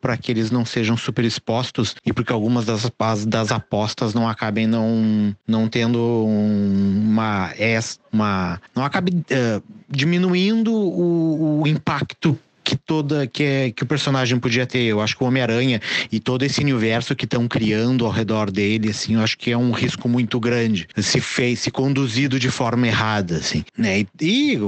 [0.00, 2.90] para que eles não sejam super expostos e porque algumas das,
[3.26, 7.52] das apostas não acabem não, não tendo uma,
[8.12, 14.40] uma não acabe uh, diminuindo o, o impacto que toda que, é, que o personagem
[14.40, 14.82] podia ter.
[14.82, 18.90] Eu acho que o Homem-Aranha e todo esse universo que estão criando ao redor dele,
[18.90, 22.88] assim, eu acho que é um risco muito grande se fez, se conduzido de forma
[22.88, 24.00] errada, assim, né?
[24.00, 24.58] E, e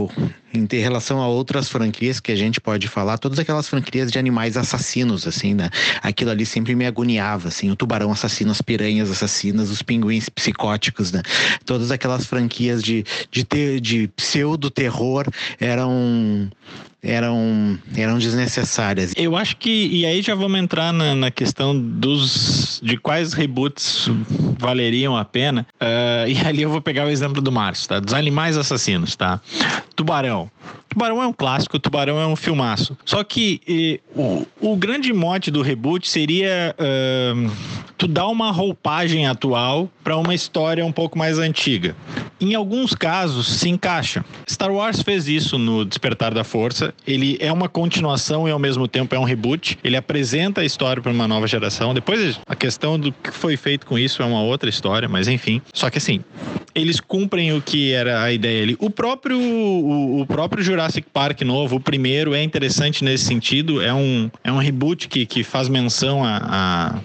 [0.53, 4.19] em ter relação a outras franquias que a gente pode falar, todas aquelas franquias de
[4.19, 5.71] animais assassinos, assim, né?
[6.03, 11.13] Aquilo ali sempre me agoniava, assim, o tubarão assassino, as piranhas assassinas, os pinguins psicóticos,
[11.13, 11.23] né?
[11.65, 15.27] Todas aquelas franquias de, de, ter, de pseudo-terror
[15.61, 16.49] eram
[17.03, 19.13] eram, eram desnecessárias.
[19.17, 24.09] Eu acho que, e aí já vamos entrar na, na questão dos de quais reboots
[24.59, 25.67] valeriam a pena.
[25.81, 28.01] Uh, e ali eu vou pegar o exemplo do Márcio, tá?
[28.01, 29.41] Dos animais assassinos, tá?
[29.95, 30.38] Tubarão.
[30.89, 32.97] Tubarão é um clássico, Tubarão é um filmaço.
[33.05, 37.51] Só que o, o grande mote do reboot seria uh,
[37.97, 41.95] tu dar uma roupagem atual para uma história um pouco mais antiga.
[42.41, 44.25] Em alguns casos se encaixa.
[44.49, 46.95] Star Wars fez isso no Despertar da Força.
[47.07, 49.79] Ele é uma continuação e ao mesmo tempo é um reboot.
[49.83, 51.93] Ele apresenta a história para uma nova geração.
[51.93, 55.61] Depois a questão do que foi feito com isso é uma outra história, mas enfim.
[55.75, 56.23] Só que assim,
[56.81, 58.77] eles cumprem o que era a ideia ali.
[58.79, 63.81] O próprio o, o próprio Jurassic Park novo, o primeiro, é interessante nesse sentido.
[63.81, 66.99] É um, é um reboot que, que faz menção a, a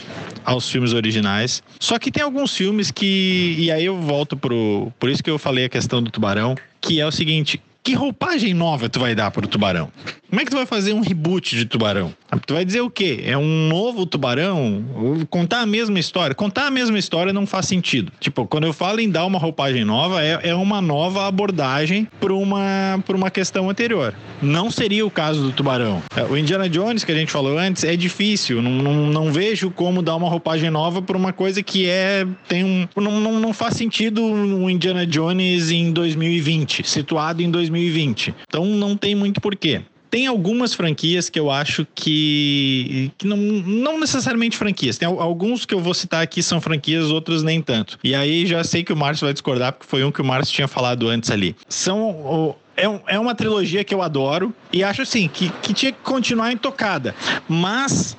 [0.45, 1.63] aos filmes originais.
[1.79, 3.55] Só que tem alguns filmes que.
[3.57, 4.91] E aí eu volto pro.
[4.99, 8.53] Por isso que eu falei a questão do tubarão, que é o seguinte: que roupagem
[8.53, 9.91] nova tu vai dar pro tubarão?
[10.33, 12.11] Como é que tu vai fazer um reboot de tubarão?
[12.47, 13.21] Tu vai dizer o quê?
[13.23, 14.83] É um novo tubarão?
[15.29, 16.33] Contar a mesma história?
[16.33, 18.11] Contar a mesma história não faz sentido.
[18.19, 22.33] Tipo, quando eu falo em dar uma roupagem nova, é, é uma nova abordagem para
[22.33, 24.15] uma, uma questão anterior.
[24.41, 26.01] Não seria o caso do tubarão.
[26.15, 28.59] É, o Indiana Jones, que a gente falou antes, é difícil.
[28.59, 32.25] Não, não, não vejo como dar uma roupagem nova por uma coisa que é.
[32.47, 32.87] tem um.
[32.99, 38.33] Não, não, não faz sentido o Indiana Jones em 2020, situado em 2020.
[38.49, 43.99] Então não tem muito porquê tem algumas franquias que eu acho que, que não, não
[43.99, 44.95] necessariamente franquias.
[44.95, 47.97] Tem alguns que eu vou citar aqui são franquias, outros nem tanto.
[48.03, 50.53] E aí já sei que o Márcio vai discordar, porque foi um que o Márcio
[50.53, 51.55] tinha falado antes ali.
[51.67, 56.01] São é, é uma trilogia que eu adoro e acho assim que, que tinha que
[56.03, 57.15] continuar intocada.
[57.49, 58.15] Mas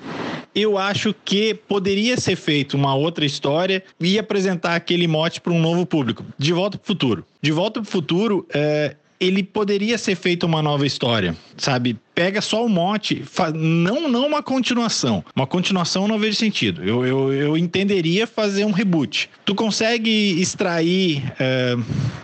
[0.53, 5.61] eu acho que poderia ser feito uma outra história e apresentar aquele mote para um
[5.61, 6.25] novo público.
[6.37, 7.25] De Volta para o Futuro.
[7.41, 11.97] De Volta para o Futuro, é, ele poderia ser feito uma nova história, sabe?
[12.15, 15.25] pega só o mote, não, não uma continuação.
[15.35, 16.83] Uma continuação não vejo sentido.
[16.83, 19.29] Eu, eu, eu entenderia fazer um reboot.
[19.45, 21.77] Tu consegue extrair é,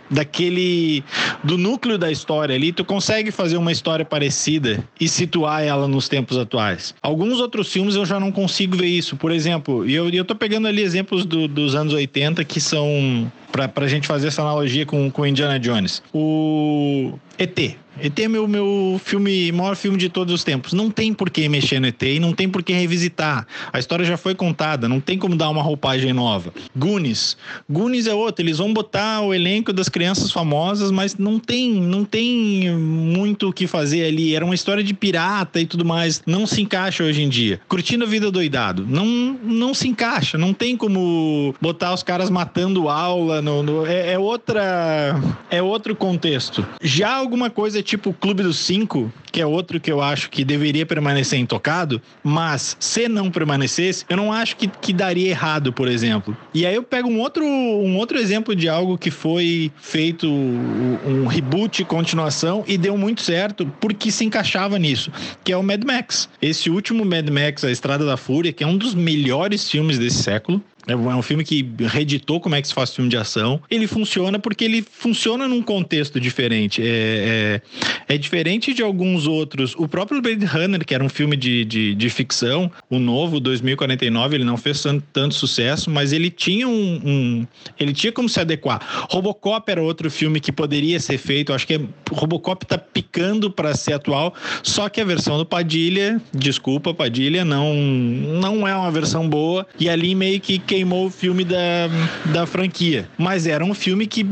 [0.08, 1.02] daquele.
[1.42, 6.08] do núcleo da história ali, tu consegue fazer uma história parecida e situar ela nos
[6.08, 6.94] tempos atuais.
[7.02, 9.16] Alguns outros filmes eu já não consigo ver isso.
[9.16, 13.30] Por exemplo, e eu, eu tô pegando ali exemplos do, dos anos 80 que são.
[13.52, 16.02] Pra, pra gente fazer essa analogia com, com Indiana Jones.
[16.12, 17.58] O ET.
[18.02, 20.72] ET é meu, meu filme, maior filme de todos os tempos.
[20.72, 23.46] Não tem por que mexer no ET e não tem por que revisitar.
[23.72, 26.52] A história já foi contada, não tem como dar uma roupagem nova.
[26.74, 27.36] Goonies.
[27.68, 32.04] Goonies é outro, eles vão botar o elenco das crianças famosas, mas não tem, não
[32.04, 34.34] tem muito o que fazer ali.
[34.34, 36.22] Era uma história de pirata e tudo mais.
[36.26, 37.60] Não se encaixa hoje em dia.
[37.68, 38.86] Curtindo a vida doidado.
[38.88, 39.06] Não,
[39.42, 40.38] não se encaixa.
[40.38, 43.42] Não tem como botar os caras matando aula.
[43.42, 45.20] No, no é, é outra.
[45.50, 46.66] É outro contexto.
[46.82, 50.44] Já alguma coisa tipo o Clube dos Cinco, que é outro que eu acho que
[50.44, 55.86] deveria permanecer intocado, mas se não permanecesse, eu não acho que, que daria errado, por
[55.86, 56.36] exemplo.
[56.52, 61.26] E aí eu pego um outro, um outro exemplo de algo que foi feito um
[61.28, 65.12] reboot, continuação, e deu muito certo porque se encaixava nisso,
[65.44, 66.28] que é o Mad Max.
[66.42, 70.22] Esse último Mad Max, A Estrada da Fúria, que é um dos melhores filmes desse
[70.22, 73.60] século, é um filme que reeditou como é que se faz filme de ação.
[73.70, 76.82] Ele funciona porque ele funciona num contexto diferente.
[76.82, 77.60] É,
[78.08, 79.74] é, é diferente de alguns outros.
[79.76, 84.36] O próprio Blade Runner, que era um filme de, de, de ficção, o novo, 2049,
[84.36, 87.46] ele não fez tanto sucesso, mas ele tinha um, um,
[87.78, 89.06] Ele tinha como se adequar.
[89.10, 91.52] Robocop era outro filme que poderia ser feito.
[91.52, 96.20] Acho que é, Robocop tá picando para ser atual, só que a versão do Padilha,
[96.32, 99.66] desculpa, Padilha, não, não é uma versão boa.
[99.78, 101.88] E ali meio que queimou o filme da,
[102.26, 103.08] da franquia.
[103.18, 104.24] Mas era um filme que,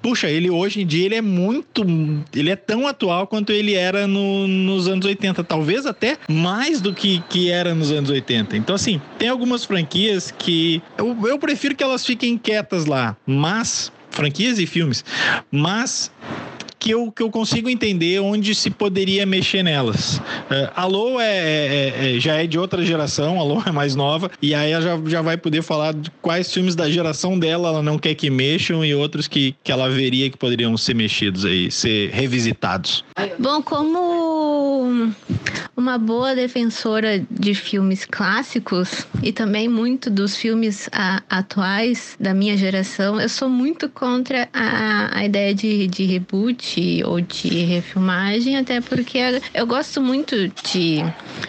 [0.00, 1.84] puxa, ele hoje em dia ele é muito.
[2.32, 5.42] Ele é tão atual quanto ele era no, nos anos 80.
[5.42, 8.56] Talvez até mais do que, que era nos anos 80.
[8.56, 13.16] Então, assim, tem algumas franquias que eu, eu prefiro que elas fiquem quietas lá.
[13.26, 15.04] Mas franquias e filmes,
[15.50, 16.10] mas
[16.80, 20.16] que eu, que eu consigo entender onde se poderia mexer nelas.
[20.16, 24.54] Uh, Alô é, é, é, já é de outra geração, Alô é mais nova, e
[24.54, 27.98] aí ela já, já vai poder falar de quais filmes da geração dela ela não
[27.98, 32.10] quer que mexam e outros que, que ela veria que poderiam ser mexidos aí, ser
[32.10, 33.04] revisitados.
[33.38, 35.12] Bom, como
[35.76, 42.56] uma boa defensora de filmes clássicos e também muito dos filmes a, atuais da minha
[42.56, 46.69] geração, eu sou muito contra a, a ideia de, de reboot
[47.04, 49.18] ou de refilmagem, até porque
[49.54, 51.02] eu gosto muito de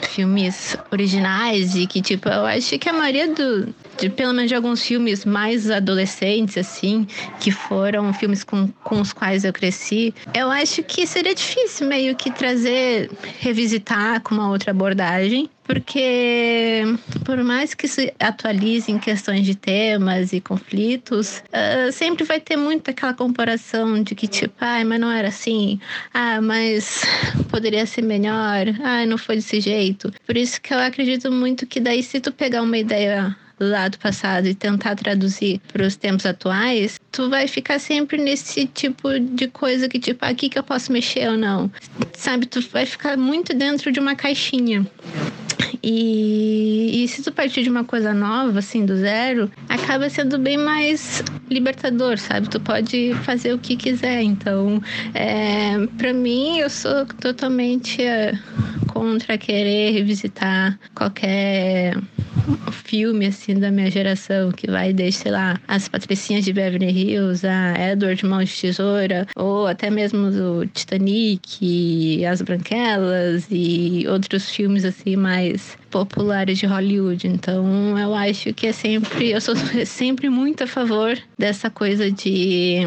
[0.09, 4.55] filmes originais e que, tipo, eu acho que a maioria do, de, pelo menos de
[4.55, 7.07] alguns filmes mais adolescentes, assim,
[7.39, 12.15] que foram filmes com, com os quais eu cresci, eu acho que seria difícil meio
[12.15, 16.83] que trazer, revisitar com uma outra abordagem porque
[17.23, 22.57] por mais que se atualize em questões de temas e conflitos, uh, sempre vai ter
[22.57, 25.79] muito aquela comparação de que tipo, ah, mas não era assim,
[26.13, 27.03] ah, mas
[27.49, 30.11] poderia ser melhor, ah, não foi desse jeito.
[30.25, 33.97] Por isso que eu acredito muito que daí se tu pegar uma ideia lá do
[33.97, 39.47] passado e tentar traduzir para os tempos atuais, tu vai ficar sempre nesse tipo de
[39.47, 41.71] coisa que, tipo, aqui que eu posso mexer ou não.
[42.13, 44.85] Sabe, tu vai ficar muito dentro de uma caixinha.
[45.83, 50.57] E, e se tu partir de uma coisa nova, assim, do zero, acaba sendo bem
[50.57, 52.49] mais libertador, sabe?
[52.49, 54.21] Tu pode fazer o que quiser.
[54.21, 54.81] Então,
[55.13, 58.37] é, para mim, eu sou totalmente é,
[58.87, 61.95] contra querer revisitar qualquer
[62.71, 67.45] filme assim da minha geração que vai desde, sei lá, as Patricinhas de Beverly Hills,
[67.45, 74.85] a Edward Mão de Tesoura, ou até mesmo do Titanic, As Branquelas e outros filmes
[74.85, 77.27] assim mais populares de Hollywood.
[77.27, 82.79] Então, eu acho que é sempre, eu sou sempre muito a favor dessa coisa de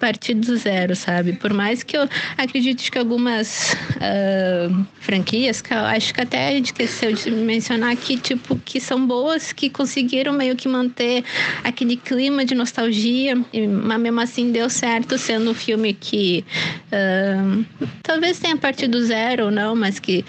[0.00, 1.34] partir do zero, sabe?
[1.34, 6.52] Por mais que eu acredite que algumas uh, franquias, que eu acho que até a
[6.52, 11.24] gente esqueceu de mencionar que tipo que são boas, que conseguiram meio que manter
[11.62, 16.44] aquele clima de nostalgia, mas mesmo assim deu certo sendo um filme que
[16.92, 17.64] uh,
[18.02, 20.24] talvez tenha partido do zero ou não, mas que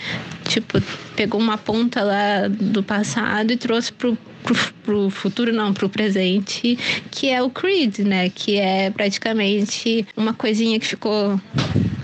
[0.50, 0.82] tipo
[1.16, 6.78] pegou uma ponta lá do passado e trouxe pro, pro, pro futuro, não, pro presente,
[7.12, 8.30] que é o Creed, né?
[8.30, 11.40] Que é praticamente uma coisinha que ficou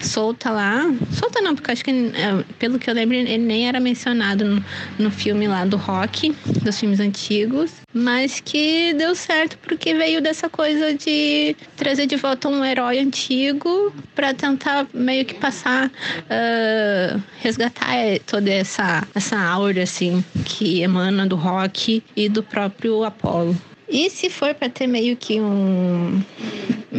[0.06, 0.84] solta lá.
[1.12, 4.66] Solta não, porque acho que, é, pelo que eu lembro, ele nem era mencionado no,
[5.00, 7.72] no filme lá do rock, dos filmes antigos.
[7.94, 13.94] Mas que deu certo porque veio dessa coisa de trazer de volta um herói antigo
[14.14, 21.36] para tentar meio que passar, uh, resgatar toda essa, essa aura, assim, que emana do
[21.36, 23.56] rock e do próprio Apollo.
[23.88, 26.22] E se for para ter meio que um,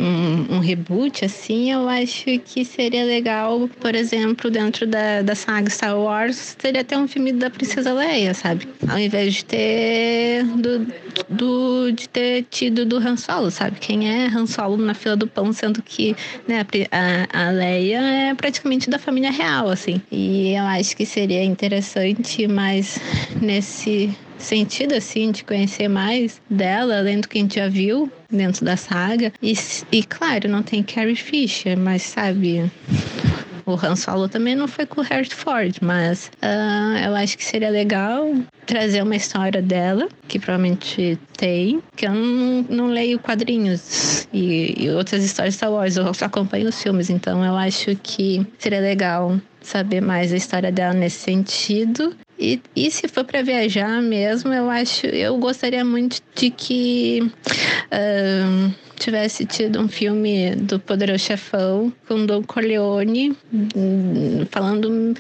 [0.07, 5.99] um, reboot, assim, eu acho que seria legal, por exemplo, dentro da, da saga Star
[5.99, 8.69] Wars, seria até um filme da Princesa Leia, sabe?
[8.89, 10.87] Ao invés de ter do,
[11.29, 13.79] do, de ter tido do Han Solo, sabe?
[13.81, 16.17] Quem é Han Solo na fila do pão, sendo que
[16.47, 20.01] né, a, a Leia é praticamente da família real, assim.
[20.11, 22.99] E eu acho que seria interessante, mas
[23.41, 28.65] nesse sentido, assim, de conhecer mais dela, além do que a gente já viu dentro
[28.65, 29.33] da saga.
[29.43, 29.55] E,
[29.93, 32.71] e claro, não tem Carrie Fisher, mas sabe.
[33.67, 37.45] O Han Solo também não foi com o Harry Ford, mas uh, eu acho que
[37.45, 38.33] seria legal
[38.65, 44.91] trazer uma história dela, que provavelmente tem, que eu não, não leio quadrinhos e, e
[44.91, 48.81] outras histórias de Star Wars, eu só acompanho os filmes, então eu acho que seria
[48.81, 52.15] legal saber mais a história dela nesse sentido.
[52.39, 58.75] E, e se for para viajar mesmo, eu acho, eu gostaria muito de que uh,
[58.99, 65.15] tivesse tido um filme do Poderoso Chefão com Don Corleone, hum, falando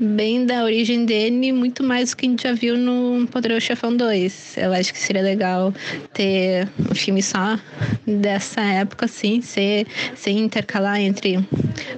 [0.00, 3.94] bem da origem dele, muito mais do que a gente já viu no Poderoso Chefão
[3.94, 4.56] 2.
[4.56, 5.74] Eu acho que seria legal
[6.14, 7.58] ter um filme só
[8.06, 11.38] dessa época, assim, sem intercalar entre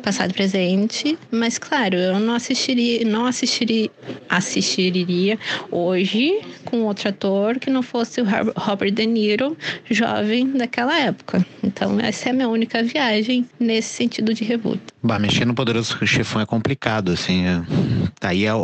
[0.03, 1.19] passado e presente.
[1.31, 3.89] Mas claro, eu não assistiria, não assistiria,
[4.29, 5.39] assistiria
[5.71, 9.57] hoje com outro ator que não fosse o Robert De Niro,
[9.89, 11.47] jovem daquela época.
[11.63, 14.81] Então essa é a minha única viagem nesse sentido de reboot.
[15.03, 17.47] Bah, mexer no Poderoso Chefão é complicado, assim.
[17.47, 17.63] É...
[18.19, 18.55] Tá aí, a,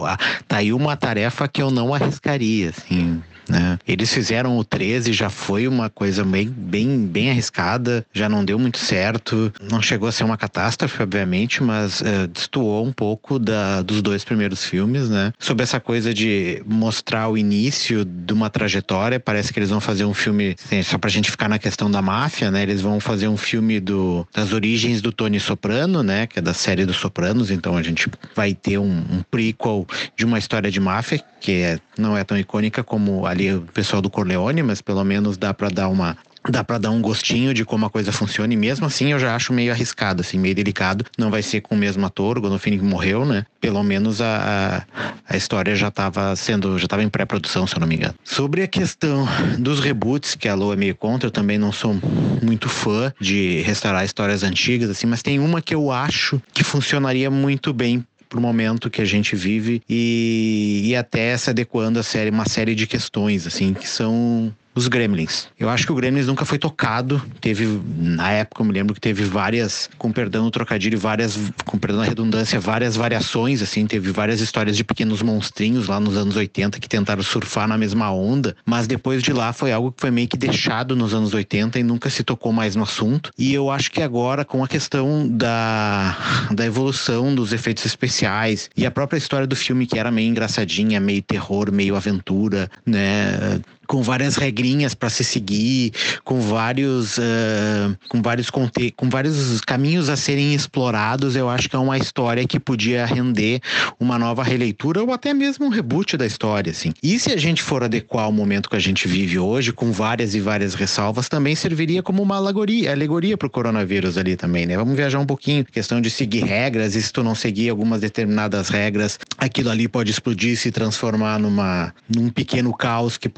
[0.47, 3.23] tá aí uma tarefa que eu não arriscaria, assim.
[3.49, 3.79] Né?
[3.87, 8.59] Eles fizeram o 13, já foi uma coisa bem, bem, bem arriscada, já não deu
[8.59, 9.53] muito certo.
[9.71, 14.25] Não chegou a ser uma catástrofe, obviamente, mas uh, destoou um pouco da, dos dois
[14.25, 15.33] primeiros filmes, né?
[15.39, 20.05] Sobre essa coisa de mostrar o início de uma trajetória, parece que eles vão fazer
[20.05, 22.63] um filme, assim, só pra gente ficar na questão da máfia, né?
[22.63, 26.27] Eles vão fazer um filme do, das origens do Tony Soprano, né?
[26.27, 30.25] Que é da série dos Sopranos, então a gente vai ter um, um prequel de
[30.25, 34.03] uma história de máfia, que é, não é tão icônica como a ali o pessoal
[34.03, 36.17] do Corleone, mas pelo menos dá para dar uma
[36.51, 39.35] dá para dar um gostinho de como a coisa funciona e mesmo assim eu já
[39.35, 41.05] acho meio arriscado, assim, meio delicado.
[41.19, 43.45] Não vai ser com o mesmo ator, o Gonofini morreu, né?
[43.61, 44.85] Pelo menos a,
[45.29, 48.15] a, a história já estava sendo, já estava em pré-produção, se eu não me engano.
[48.25, 51.95] Sobre a questão dos reboots, que a Lô é meio contra, eu também não sou
[52.43, 57.31] muito fã de restaurar histórias antigas, assim, mas tem uma que eu acho que funcionaria
[57.31, 62.31] muito bem pro momento que a gente vive e, e até se adequando a série,
[62.31, 65.49] uma série de questões, assim, que são os Gremlins.
[65.59, 67.21] Eu acho que o Gremlins nunca foi tocado.
[67.41, 71.79] Teve, na época, eu me lembro que teve várias, com perdão o trocadilho, várias, com
[71.79, 73.87] perdão a redundância, várias variações, assim.
[73.87, 78.11] Teve várias histórias de pequenos monstrinhos lá nos anos 80 que tentaram surfar na mesma
[78.13, 78.57] onda.
[78.65, 81.83] Mas depois de lá foi algo que foi meio que deixado nos anos 80 e
[81.83, 83.33] nunca se tocou mais no assunto.
[83.37, 88.87] E eu acho que agora, com a questão da, da evolução dos efeitos especiais e
[88.87, 93.61] a própria história do filme, que era meio engraçadinha, meio terror, meio aventura, né?
[93.89, 100.09] Com várias regrinhas para se seguir, com vários, uh, com vários conte com vários caminhos
[100.09, 101.35] a serem explorados.
[101.35, 103.61] Eu acho que é uma história que podia render
[103.99, 106.93] uma nova releitura ou até mesmo um reboot da história, assim.
[107.03, 110.35] E se a gente for adequar ao momento que a gente vive hoje, com várias
[110.35, 114.77] e várias ressalvas, também serviria como uma alegoria, alegoria para o coronavírus ali também, né?
[114.77, 118.69] Vamos viajar um pouquinho, questão de seguir regras, e se tu não seguir algumas determinadas
[118.69, 123.29] regras, aquilo ali pode explodir e se transformar numa num pequeno caos que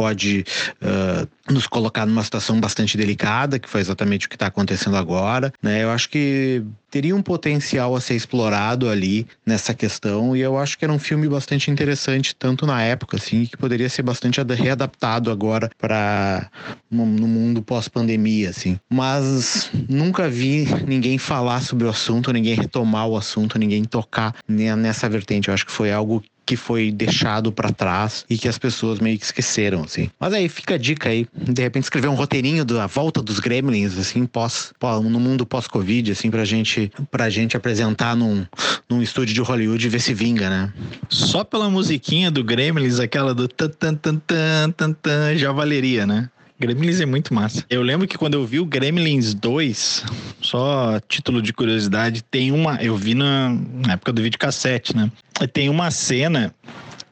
[0.83, 5.53] uh, nos colocar numa situação bastante delicada, que foi exatamente o que está acontecendo agora.
[5.63, 5.83] Né?
[5.85, 10.77] Eu acho que teria um potencial a ser explorado ali nessa questão e eu acho
[10.77, 15.31] que era um filme bastante interessante tanto na época assim que poderia ser bastante readaptado
[15.31, 16.51] agora para
[16.91, 23.17] no mundo pós-pandemia assim mas nunca vi ninguém falar sobre o assunto ninguém retomar o
[23.17, 28.25] assunto ninguém tocar nessa vertente eu acho que foi algo que foi deixado para trás
[28.29, 30.11] e que as pessoas meio que esqueceram, assim.
[30.19, 33.97] Mas aí fica a dica aí, de repente escrever um roteirinho da volta dos Gremlins,
[33.97, 38.45] assim, pós, no mundo pós-Covid, assim, pra gente, pra gente apresentar num,
[38.89, 40.73] num estúdio de Hollywood e ver se vinga, né?
[41.09, 46.29] Só pela musiquinha do Gremlins, aquela do tan tan tan tan tan, já valeria, né?
[46.61, 47.65] Gremlins é muito massa.
[47.71, 50.05] Eu lembro que quando eu vi o Gremlins 2,
[50.43, 52.77] só título de curiosidade, tem uma.
[52.83, 55.11] Eu vi na, na época do videocassete, né?
[55.55, 56.55] Tem uma cena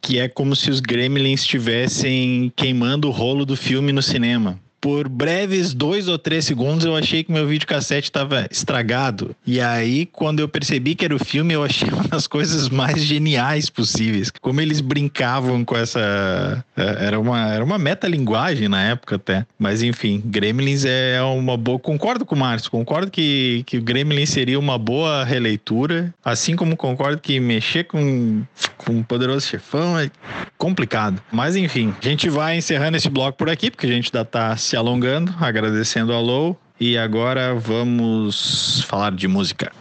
[0.03, 5.09] que é como se os Gremlins estivessem queimando o rolo do filme no cinema por
[5.09, 9.35] breves dois ou três segundos eu achei que meu videocassete estava estragado.
[9.47, 13.03] E aí, quando eu percebi que era o filme, eu achei uma das coisas mais
[13.03, 14.31] geniais possíveis.
[14.41, 16.65] Como eles brincavam com essa.
[16.77, 19.47] É, era uma, era uma metalinguagem na época até.
[19.59, 21.79] Mas enfim, Gremlins é uma boa.
[21.79, 26.15] Concordo com o Márcio, concordo que, que o Gremlins seria uma boa releitura.
[26.25, 28.43] Assim como concordo que mexer com,
[28.77, 30.11] com um poderoso chefão é
[30.57, 31.21] complicado.
[31.33, 34.57] Mas enfim, a gente vai encerrando esse bloco por aqui, porque a gente ainda tá
[34.69, 36.59] se alongando, agradecendo a Low.
[36.79, 39.73] E agora vamos falar de música.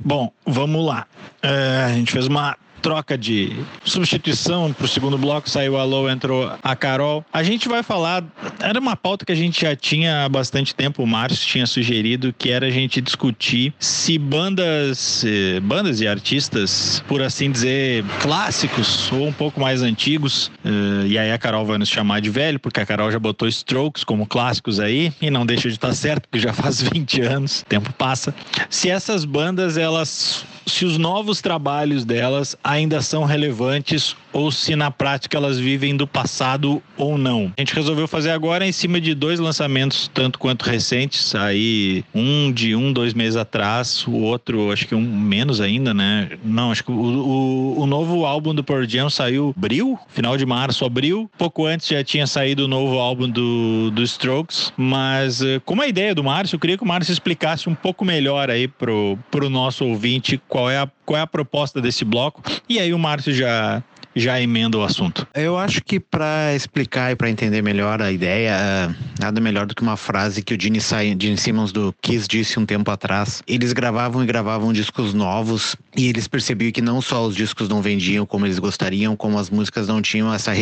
[0.00, 1.06] Bom, vamos lá.
[1.40, 3.52] É, a gente fez uma troca de
[3.84, 7.24] substituição para o segundo bloco, saiu a Lou, entrou a Carol.
[7.32, 8.24] A gente vai falar,
[8.60, 12.34] era uma pauta que a gente já tinha há bastante tempo, o Márcio tinha sugerido,
[12.36, 19.10] que era a gente discutir se bandas, eh, bandas e artistas, por assim dizer, clássicos
[19.12, 22.58] ou um pouco mais antigos, eh, e aí a Carol vai nos chamar de velho,
[22.58, 26.28] porque a Carol já botou Strokes como clássicos aí, e não deixa de estar certo,
[26.28, 28.34] porque já faz 20 anos, o tempo passa.
[28.70, 34.90] Se essas bandas, elas se os novos trabalhos delas ainda são relevantes ou se na
[34.90, 37.52] prática elas vivem do passado ou não.
[37.56, 42.52] A gente resolveu fazer agora em cima de dois lançamentos, tanto quanto recentes, aí um
[42.52, 46.30] de um, dois meses atrás, o outro acho que um menos ainda, né?
[46.44, 50.44] Não, acho que o, o, o novo álbum do Pearl Jam saiu abril, final de
[50.44, 51.30] março, abril.
[51.38, 55.88] Pouco antes já tinha saído o novo álbum do, do Strokes, mas eh, como a
[55.88, 59.48] ideia do Márcio, eu queria que o Márcio explicasse um pouco melhor aí pro, pro
[59.48, 62.42] nosso ouvinte qual é a, qual é a proposta desse bloco.
[62.66, 63.82] E aí o Márcio já
[64.18, 65.26] já emenda o assunto.
[65.34, 69.74] Eu acho que para explicar e para entender melhor a ideia, eh, nada melhor do
[69.74, 73.42] que uma frase que o Gene, Gene Simmons do Kiss disse um tempo atrás.
[73.46, 77.80] Eles gravavam e gravavam discos novos e eles percebiam que não só os discos não
[77.80, 80.52] vendiam como eles gostariam, como as músicas não tinham essa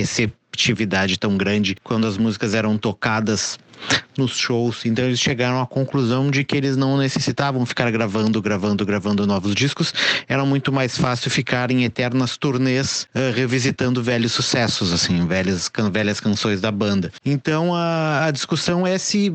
[0.57, 3.59] receptividade tão grande quando as músicas eram tocadas
[4.17, 4.87] nos shows.
[4.87, 9.55] Então eles chegaram à conclusão de que eles não necessitavam ficar gravando, gravando, gravando novos
[9.55, 9.93] discos.
[10.27, 15.91] Era muito mais fácil ficar em eternas turnês uh, revisitando velhos sucessos, assim, velhas, can,
[15.91, 17.13] velhas canções da banda.
[17.25, 19.35] Então a, a discussão é se uh,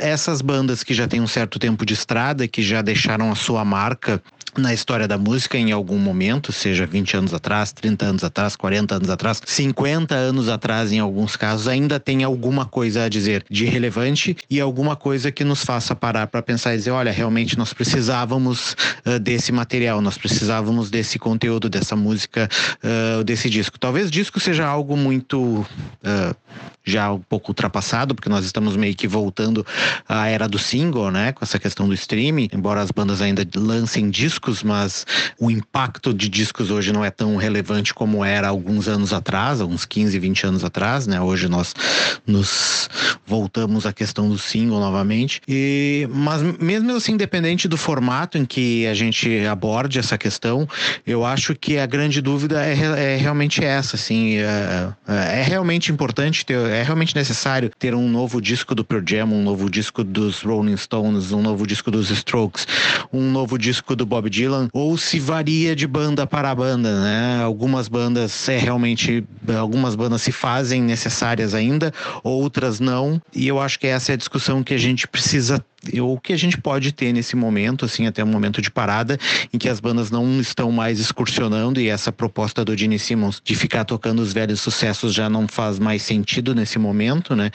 [0.00, 3.64] essas bandas que já têm um certo tempo de estrada, que já deixaram a sua
[3.64, 4.22] marca
[4.56, 8.94] na história da música em algum momento, seja 20 anos atrás, 30 anos atrás, 40
[8.94, 13.64] anos atrás, 50 anos atrás, em alguns casos, ainda tem alguma coisa a dizer de
[13.64, 17.72] relevante e alguma coisa que nos faça parar para pensar e dizer: olha, realmente nós
[17.72, 22.48] precisávamos uh, desse material, nós precisávamos desse conteúdo, dessa música,
[22.82, 23.78] uh, desse disco.
[23.78, 25.66] Talvez disco seja algo muito.
[26.02, 26.34] Uh,
[26.88, 29.64] já um pouco ultrapassado, porque nós estamos meio que voltando
[30.08, 31.32] à era do single, né?
[31.32, 35.04] Com essa questão do streaming, embora as bandas ainda lancem discos, mas
[35.38, 39.84] o impacto de discos hoje não é tão relevante como era alguns anos atrás, alguns
[39.84, 41.20] 15, 20 anos atrás, né?
[41.20, 41.74] Hoje nós
[42.26, 42.88] nos
[43.26, 45.40] voltamos à questão do single novamente.
[45.48, 50.68] E, mas mesmo assim, independente do formato em que a gente aborde essa questão,
[51.06, 56.46] eu acho que a grande dúvida é, é realmente essa, assim, é, é realmente importante
[56.46, 60.42] ter é realmente necessário ter um novo disco do Pearl Jam, um novo disco dos
[60.42, 62.66] Rolling Stones, um novo disco dos Strokes,
[63.12, 67.42] um novo disco do Bob Dylan, ou se varia de banda para banda, né?
[67.42, 69.24] Algumas bandas é realmente,
[69.58, 74.18] algumas bandas se fazem necessárias ainda, outras não, e eu acho que essa é a
[74.18, 75.64] discussão que a gente precisa
[76.00, 79.18] o que a gente pode ter nesse momento, assim, até um momento de parada,
[79.52, 83.54] em que as bandas não estão mais excursionando e essa proposta do Gene Simmons de
[83.54, 87.50] ficar tocando os velhos sucessos já não faz mais sentido nesse momento, né?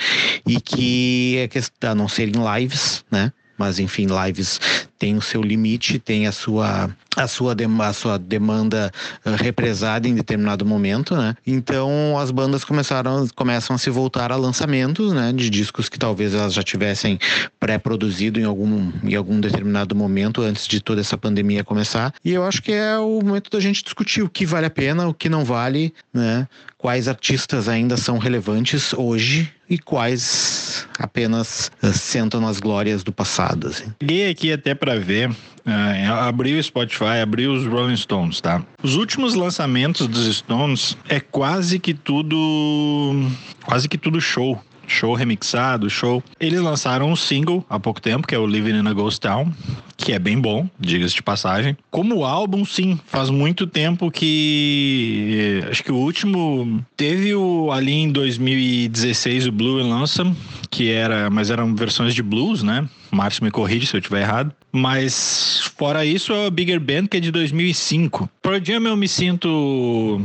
[0.48, 3.32] E que é questão, a não ser em lives, né?
[3.58, 4.60] Mas enfim, lives
[4.98, 8.92] tem o seu limite, tem a sua a sua, a sua demanda
[9.24, 11.36] eh, represada em determinado momento, né?
[11.46, 16.34] Então as bandas começaram começam a se voltar a lançamentos, né, de discos que talvez
[16.34, 17.20] elas já tivessem
[17.60, 22.14] pré-produzido em algum em algum determinado momento antes de toda essa pandemia começar.
[22.24, 25.08] E eu acho que é o momento da gente discutir o que vale a pena,
[25.08, 26.48] o que não vale, né?
[26.84, 33.68] Quais artistas ainda são relevantes hoje e quais apenas uh, sentam nas glórias do passado.
[33.68, 33.86] Assim.
[34.02, 38.62] Cheguei aqui até para ver, uh, abri o Spotify, abri os Rolling Stones, tá?
[38.84, 43.32] Os últimos lançamentos dos Stones é quase que tudo,
[43.66, 44.62] quase que tudo show
[44.94, 46.24] show remixado, show.
[46.40, 49.52] Eles lançaram um single há pouco tempo, que é o Living in a Ghost Town,
[49.98, 51.76] que é bem bom, diga-se de passagem.
[51.90, 58.12] Como álbum, sim, faz muito tempo que acho que o último teve o ali em
[58.12, 60.36] 2016 o Blue and Lonesome,
[60.70, 62.88] que era, mas eram versões de blues, né?
[63.14, 64.54] Márcio me corrige se eu estiver errado.
[64.72, 68.30] Mas fora isso, é o Bigger Band, que é de 2005.
[68.42, 70.22] Por Jam eu me sinto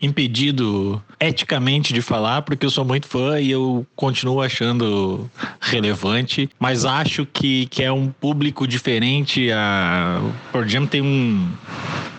[0.00, 6.84] impedido eticamente de falar, porque eu sou muito fã e eu continuo achando relevante, mas
[6.84, 9.50] acho que, que é um público diferente.
[9.52, 10.20] A
[10.52, 11.48] Pearl Jam tem um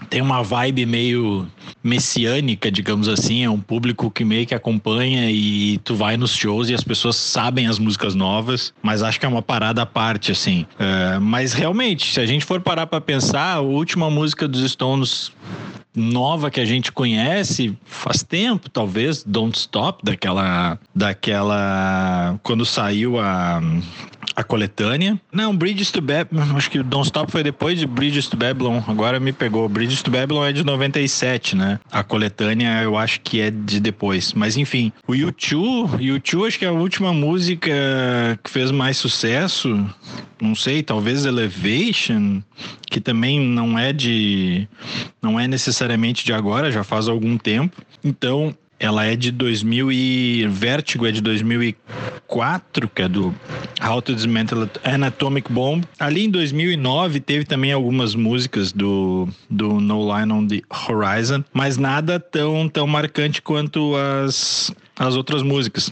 [0.10, 1.48] tem uma vibe meio
[1.84, 6.70] messiânica, digamos assim, é um público que meio que acompanha e tu vai nos shows
[6.70, 10.32] e as pessoas sabem as músicas novas, mas acho que é uma parada à parte,
[10.32, 10.66] assim.
[10.80, 15.32] É, mas realmente, se a gente for parar para pensar, a última música dos Stones
[15.98, 20.80] nova que a gente conhece faz tempo, talvez, Don't Stop, daquela.
[20.96, 22.40] daquela.
[22.44, 23.62] quando saiu a
[24.38, 25.20] a coletânea.
[25.34, 29.20] Não, Bridges to Babylon, acho que Don't Stop foi depois de Bridges to Babylon, agora
[29.20, 29.68] me pegou.
[29.68, 31.80] Bridges to Babylon é de 97, né?
[31.92, 34.34] A coletânea eu acho que é de depois.
[34.34, 37.72] Mas enfim, o U2, U2 acho que é a última música
[38.44, 39.90] que fez mais sucesso,
[40.40, 42.44] não sei, talvez Elevation,
[42.90, 44.68] que também não é de
[45.22, 47.82] não é necessariamente de agora, já faz algum tempo.
[48.04, 53.34] Então, ela é de 2000 e Vertigo é de 2004, que é do
[53.84, 55.84] How to Dismantle an Atomic Bomb.
[56.00, 61.78] Ali em 2009 teve também algumas músicas do, do No Line on the Horizon, mas
[61.78, 65.92] nada tão tão marcante quanto as as outras músicas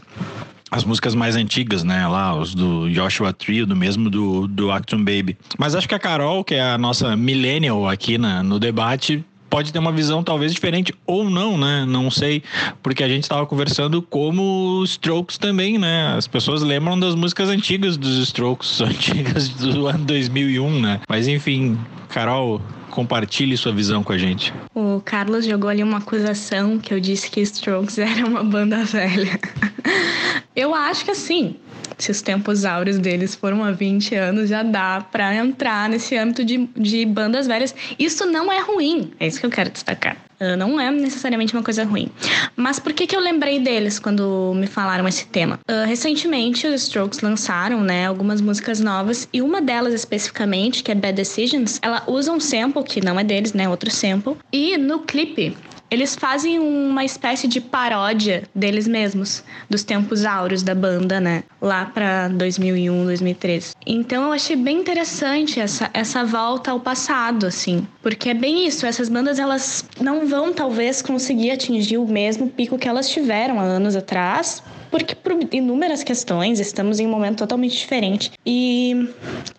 [0.72, 2.07] as músicas mais antigas, né?
[2.07, 5.38] Lá, os do Joshua Trio, do mesmo do, do Acton Baby.
[5.57, 9.72] Mas acho que a Carol, que é a nossa millennial aqui na, no debate, pode
[9.72, 11.86] ter uma visão talvez diferente ou não, né?
[11.88, 12.43] Não sei,
[12.84, 16.13] porque a gente estava conversando como Strokes também, né?
[16.18, 20.99] As pessoas lembram das músicas antigas dos Strokes, antigas do ano 2001, né?
[21.07, 21.78] Mas enfim,
[22.09, 22.61] Carol,
[22.96, 24.54] compartilhe sua visão com a gente.
[24.74, 29.38] O Carlos jogou ali uma acusação que eu disse que Strokes era uma banda velha.
[30.56, 31.58] eu acho que assim,
[31.98, 36.43] se os tempos áureos deles foram há 20 anos, já dá para entrar nesse âmbito
[36.43, 37.74] de, de bandas velhas.
[37.98, 40.18] Isso não é ruim, é isso que eu quero destacar.
[40.39, 42.10] Uh, não é necessariamente uma coisa ruim.
[42.58, 45.60] Mas por que, que eu lembrei deles quando me falaram esse tema?
[45.70, 50.96] Uh, recentemente, os Strokes lançaram né, algumas músicas novas e uma delas especificamente, que é
[50.96, 53.70] Bad Decisions, ela usa um sample que não é deles, né?
[53.70, 54.36] Outro sample.
[54.52, 55.56] E no clipe
[55.89, 61.43] eles fazem uma espécie de paródia deles mesmos, dos tempos áureos da banda, né?
[61.61, 63.75] Lá pra 2001, 2003.
[63.86, 67.88] Então eu achei bem interessante essa, essa volta ao passado, assim.
[68.01, 72.77] Porque é bem isso, essas bandas elas não vão talvez conseguir atingir o mesmo pico
[72.77, 74.63] que elas tiveram há anos atrás,
[74.96, 78.32] porque por inúmeras questões estamos em um momento totalmente diferente.
[78.46, 79.10] E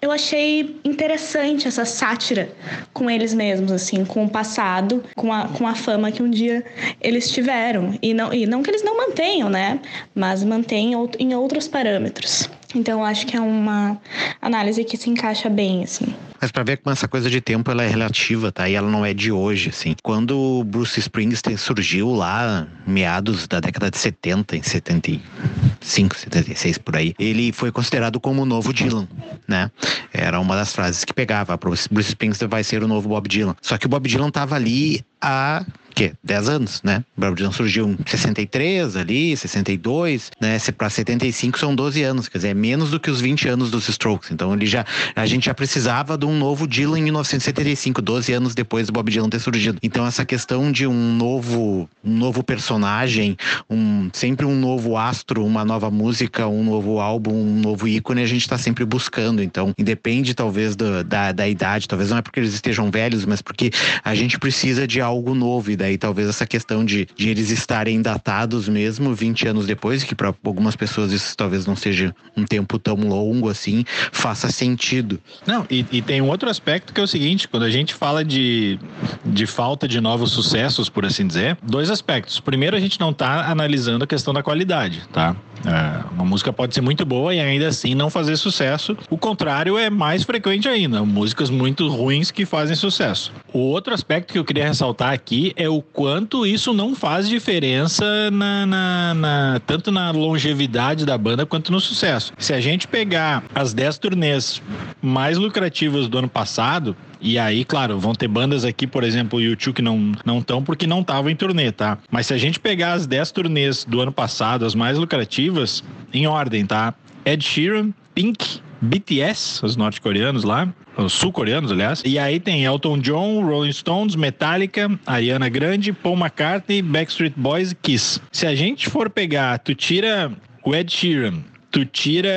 [0.01, 2.49] eu achei interessante essa sátira
[2.95, 6.64] com eles mesmos, assim, com o passado, com a, com a fama que um dia
[7.03, 7.99] eles tiveram.
[8.01, 9.78] E não, e não que eles não mantenham, né?
[10.14, 12.49] Mas mantêm em outros parâmetros.
[12.74, 14.01] Então, acho que é uma
[14.41, 16.14] análise que se encaixa bem, assim.
[16.41, 18.68] Mas para ver como essa coisa de tempo ela é relativa, tá?
[18.68, 19.95] E ela não é de hoje, assim.
[20.03, 27.14] Quando Bruce Springsteen surgiu lá, meados da década de 70, em 75, 76 por aí,
[27.18, 29.09] ele foi considerado como o novo Dylan,
[29.47, 29.70] né?
[30.12, 31.57] Era uma das frases que pegava.
[31.57, 33.57] Bruce Springsteen vai ser o novo Bob Dylan.
[33.61, 35.64] Só que o Bob Dylan tava ali há
[35.97, 36.12] quê?
[36.22, 37.03] 10 anos, né?
[37.16, 40.59] O Bob Dylan surgiu em 63 ali, 62, né?
[40.76, 43.89] Para 75 são 12 anos, quer dizer, é menos do que os 20 anos dos
[43.89, 44.30] Strokes.
[44.30, 44.84] Então ele já
[45.16, 49.28] a gente já precisava um novo Dylan em 1975, 12 anos depois do Bob Dylan
[49.28, 49.78] ter surgido.
[49.82, 53.36] Então essa questão de um novo um novo personagem,
[53.68, 58.26] um sempre um novo astro, uma nova música, um novo álbum, um novo ícone, a
[58.26, 59.42] gente está sempre buscando.
[59.42, 63.42] Então, independe talvez do, da, da idade, talvez não é porque eles estejam velhos, mas
[63.42, 63.70] porque
[64.04, 68.00] a gente precisa de algo novo e daí talvez essa questão de, de eles estarem
[68.00, 72.78] datados mesmo 20 anos depois, que para algumas pessoas isso talvez não seja um tempo
[72.78, 75.20] tão longo assim, faça sentido.
[75.46, 78.24] Não, e, e tem um outro aspecto que é o seguinte, quando a gente fala
[78.24, 78.78] de,
[79.24, 82.40] de falta de novos sucessos, por assim dizer, dois aspectos.
[82.40, 85.36] Primeiro, a gente não está analisando a questão da qualidade, tá?
[85.64, 88.96] É, uma música pode ser muito boa e ainda assim não fazer sucesso.
[89.08, 93.32] O contrário é mais frequente ainda, músicas muito ruins que fazem sucesso.
[93.52, 98.30] O outro aspecto que eu queria ressaltar aqui é o quanto isso não faz diferença
[98.30, 102.32] na, na, na tanto na longevidade da banda quanto no sucesso.
[102.38, 104.62] Se a gente pegar as 10 turnês
[105.00, 109.42] mais lucrativas do ano passado, e aí, claro, vão ter bandas aqui, por exemplo, o
[109.42, 111.98] YouTube que não estão porque não estavam em turnê, tá?
[112.11, 115.82] Mas se a gente pegar as 10 turnês do ano passado, as mais lucrativas,
[116.12, 116.94] em ordem, tá?
[117.24, 122.02] Ed Sheeran, Pink, BTS, os norte-coreanos lá, os sul-coreanos, aliás.
[122.04, 127.74] E aí tem Elton John, Rolling Stones, Metallica, Ariana Grande, Paul McCartney, Backstreet Boys e
[127.74, 128.20] Kiss.
[128.30, 130.30] Se a gente for pegar, tu tira
[130.64, 131.42] o Ed Sheeran,
[131.76, 132.30] tu tira.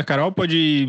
[0.00, 0.88] A Carol pode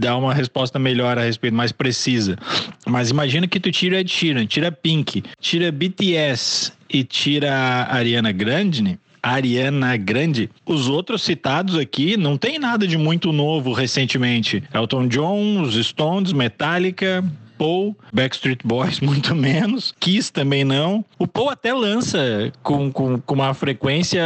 [0.00, 2.38] dar uma resposta melhor a respeito, mais precisa.
[2.86, 7.52] Mas imagina que tu tira Ed Sheeran, tira Pink, tira BTS e tira
[7.90, 8.98] Ariana Grande.
[9.22, 10.48] Ariana Grande.
[10.64, 14.62] Os outros citados aqui não tem nada de muito novo recentemente.
[14.72, 17.22] Elton John, os Stones, Metallica,
[17.56, 21.04] Paul, Backstreet Boys muito menos, Kiss também não.
[21.18, 24.22] O Paul até lança com, com, com uma frequência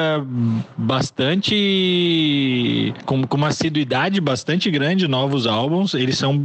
[0.76, 1.54] bastante.
[3.04, 5.94] Com, com uma assiduidade bastante grande novos álbuns.
[5.94, 6.36] Eles são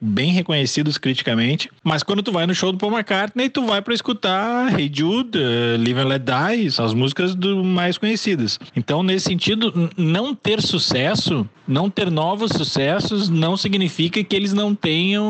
[0.00, 1.70] bem reconhecidos criticamente.
[1.82, 5.38] Mas quando tu vai no show do Paul McCartney, tu vai para escutar Hey Jude,
[5.38, 8.58] uh, Live and Let Die, são as músicas do mais conhecidas.
[8.76, 14.74] Então, nesse sentido, não ter sucesso, não ter novos sucessos, não significa que eles não
[14.74, 15.24] tenham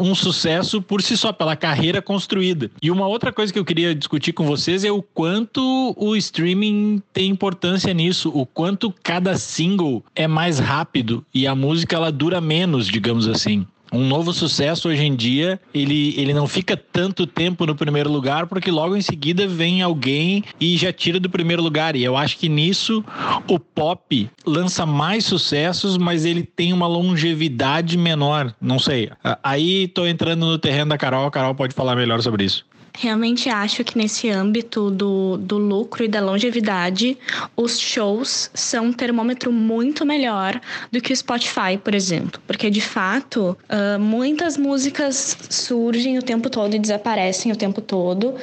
[0.00, 2.70] um, sucesso por si só, pela carreira construída.
[2.82, 7.02] E uma outra coisa que eu queria discutir com vocês é o quanto o streaming
[7.12, 12.40] tem importância nisso, o quanto cada single é mais rápido e a música ela dura
[12.40, 13.66] menos, digamos assim
[13.96, 18.46] um novo sucesso hoje em dia, ele, ele não fica tanto tempo no primeiro lugar,
[18.46, 21.96] porque logo em seguida vem alguém e já tira do primeiro lugar.
[21.96, 23.04] E eu acho que nisso
[23.48, 28.54] o pop lança mais sucessos, mas ele tem uma longevidade menor.
[28.60, 29.10] Não sei.
[29.42, 32.64] Aí tô entrando no terreno da Carol, a Carol pode falar melhor sobre isso.
[32.98, 37.18] Realmente acho que nesse âmbito do, do lucro e da longevidade,
[37.54, 40.58] os shows são um termômetro muito melhor
[40.90, 42.40] do que o Spotify, por exemplo.
[42.46, 48.34] Porque, de fato, uh, muitas músicas surgem o tempo todo e desaparecem o tempo todo.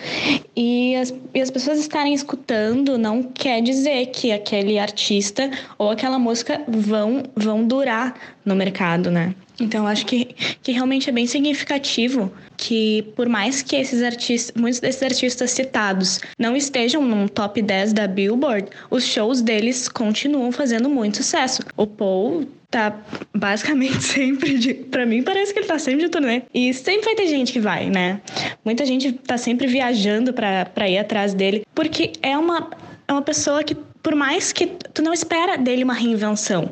[0.55, 5.49] E as, e as pessoas estarem escutando não quer dizer que aquele artista
[5.79, 8.13] ou aquela música vão, vão durar
[8.45, 9.33] no mercado, né?
[9.63, 10.25] Então, acho que,
[10.61, 16.19] que realmente é bem significativo que, por mais que esses artistas, muitos desses artistas citados
[16.37, 21.63] não estejam no top 10 da Billboard, os shows deles continuam fazendo muito sucesso.
[21.77, 22.93] O Paul tá
[23.33, 24.73] basicamente sempre de.
[24.73, 26.41] Pra mim, parece que ele tá sempre de turnê.
[26.53, 28.19] E sempre vai ter gente que vai, né?
[28.65, 32.69] Muita gente tá sempre viajando pra, pra ir atrás dele, porque é uma,
[33.07, 36.69] é uma pessoa que por mais que tu não espera dele uma reinvenção,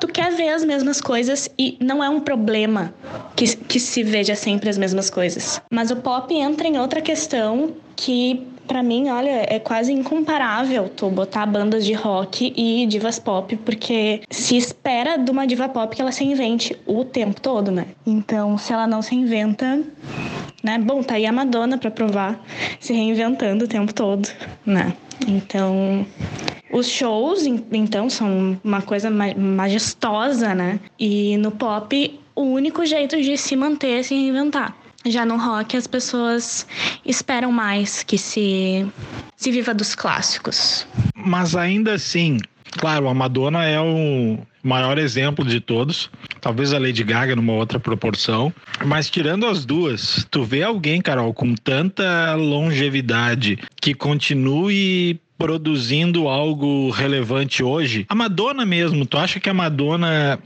[0.00, 2.92] tu quer ver as mesmas coisas e não é um problema
[3.36, 5.62] que, que se veja sempre as mesmas coisas.
[5.70, 11.10] Mas o pop entra em outra questão que para mim, olha, é quase incomparável tu
[11.10, 16.00] botar bandas de rock e divas pop, porque se espera de uma diva pop que
[16.00, 17.88] ela se invente o tempo todo, né?
[18.06, 19.82] Então, se ela não se inventa,
[20.62, 20.78] né?
[20.78, 22.40] Bom, tá aí a Madonna para provar,
[22.80, 24.26] se reinventando o tempo todo,
[24.64, 24.94] né?
[25.26, 26.06] Então,
[26.72, 30.80] os shows, então, são uma coisa majestosa, né?
[30.98, 34.74] E no pop, o único jeito de se manter é se reinventar.
[35.06, 36.66] Já no rock, as pessoas
[37.04, 38.86] esperam mais que se,
[39.36, 40.86] se viva dos clássicos.
[41.14, 42.38] Mas ainda assim,
[42.72, 46.10] claro, a Madonna é o maior exemplo de todos.
[46.40, 48.52] Talvez a Lady Gaga numa outra proporção.
[48.84, 56.90] Mas tirando as duas, tu vê alguém, Carol, com tanta longevidade que continue produzindo algo
[56.90, 58.06] relevante hoje.
[58.08, 60.38] A Madonna mesmo, tu acha que a Madonna,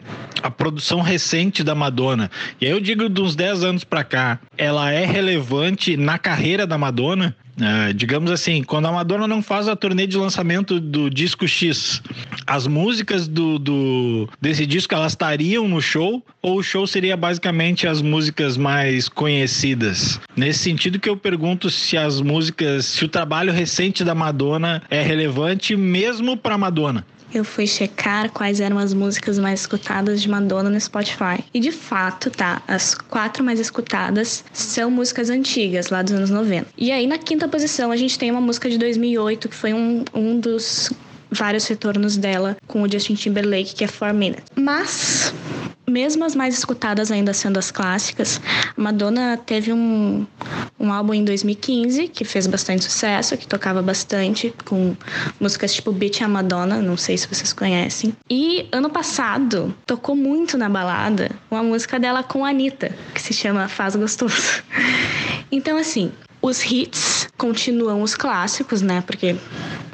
[0.43, 4.91] a produção recente da Madonna, e aí eu digo uns 10 anos para cá, ela
[4.91, 7.37] é relevante na carreira da Madonna?
[7.59, 12.01] Uh, digamos assim, quando a Madonna não faz a turnê de lançamento do disco X,
[12.47, 14.08] as músicas do, do,
[14.41, 20.21] desse disco elas estariam no show ou o show seria basicamente as músicas mais conhecidas?
[20.37, 25.03] Nesse sentido que eu pergunto se as músicas, se o trabalho recente da Madonna é
[25.03, 30.71] relevante mesmo para Madonna eu fui checar quais eram as músicas mais escutadas de Madonna
[30.71, 31.45] no Spotify.
[31.53, 36.69] E de fato, tá, as quatro mais escutadas são músicas antigas, lá dos anos 90.
[36.77, 40.05] E aí na quinta posição a gente tem uma música de 2008 que foi um,
[40.15, 40.91] um dos
[41.31, 44.45] vários retornos dela com o Justin Timberlake, que é Four Minutes.
[44.57, 45.33] Mas
[45.89, 48.41] mesmo as mais escutadas ainda sendo as clássicas,
[48.77, 50.27] Madonna teve um,
[50.79, 54.95] um álbum em 2015 que fez bastante sucesso, que tocava bastante, com
[55.41, 58.15] músicas tipo Beat a Madonna, não sei se vocês conhecem.
[58.31, 63.33] E ano passado tocou muito na balada uma música dela com a Anitta, que se
[63.33, 64.63] chama Faz Gostoso.
[65.51, 69.03] Então, assim, os hits continuam os clássicos, né?
[69.07, 69.37] Porque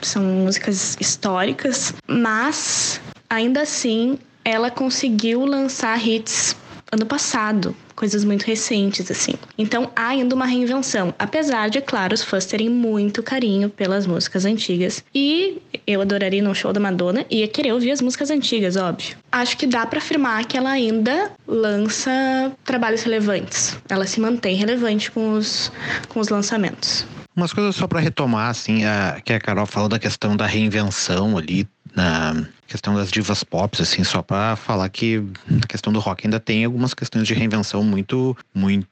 [0.03, 6.57] são músicas históricas, mas ainda assim ela conseguiu lançar hits
[6.93, 9.35] ano passado, coisas muito recentes, assim.
[9.57, 14.45] Então há ainda uma reinvenção, apesar de, claro, os fãs terem muito carinho pelas músicas
[14.45, 15.05] antigas.
[15.15, 18.77] E eu adoraria ir num show da Madonna e ia querer ouvir as músicas antigas,
[18.77, 19.17] óbvio.
[19.31, 23.77] Acho que dá para afirmar que ela ainda lança trabalhos relevantes.
[23.89, 25.71] Ela se mantém relevante com os,
[26.09, 27.07] com os lançamentos.
[27.37, 31.37] Umas coisas só para retomar, assim, a, que a Carol falou da questão da reinvenção
[31.37, 35.23] ali na questão das divas pop, assim, só para falar que
[35.63, 38.87] a questão do rock ainda tem algumas questões de reinvenção muito, muito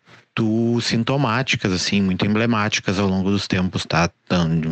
[0.81, 4.11] sintomáticas, assim, muito emblemáticas ao longo dos tempos, tá?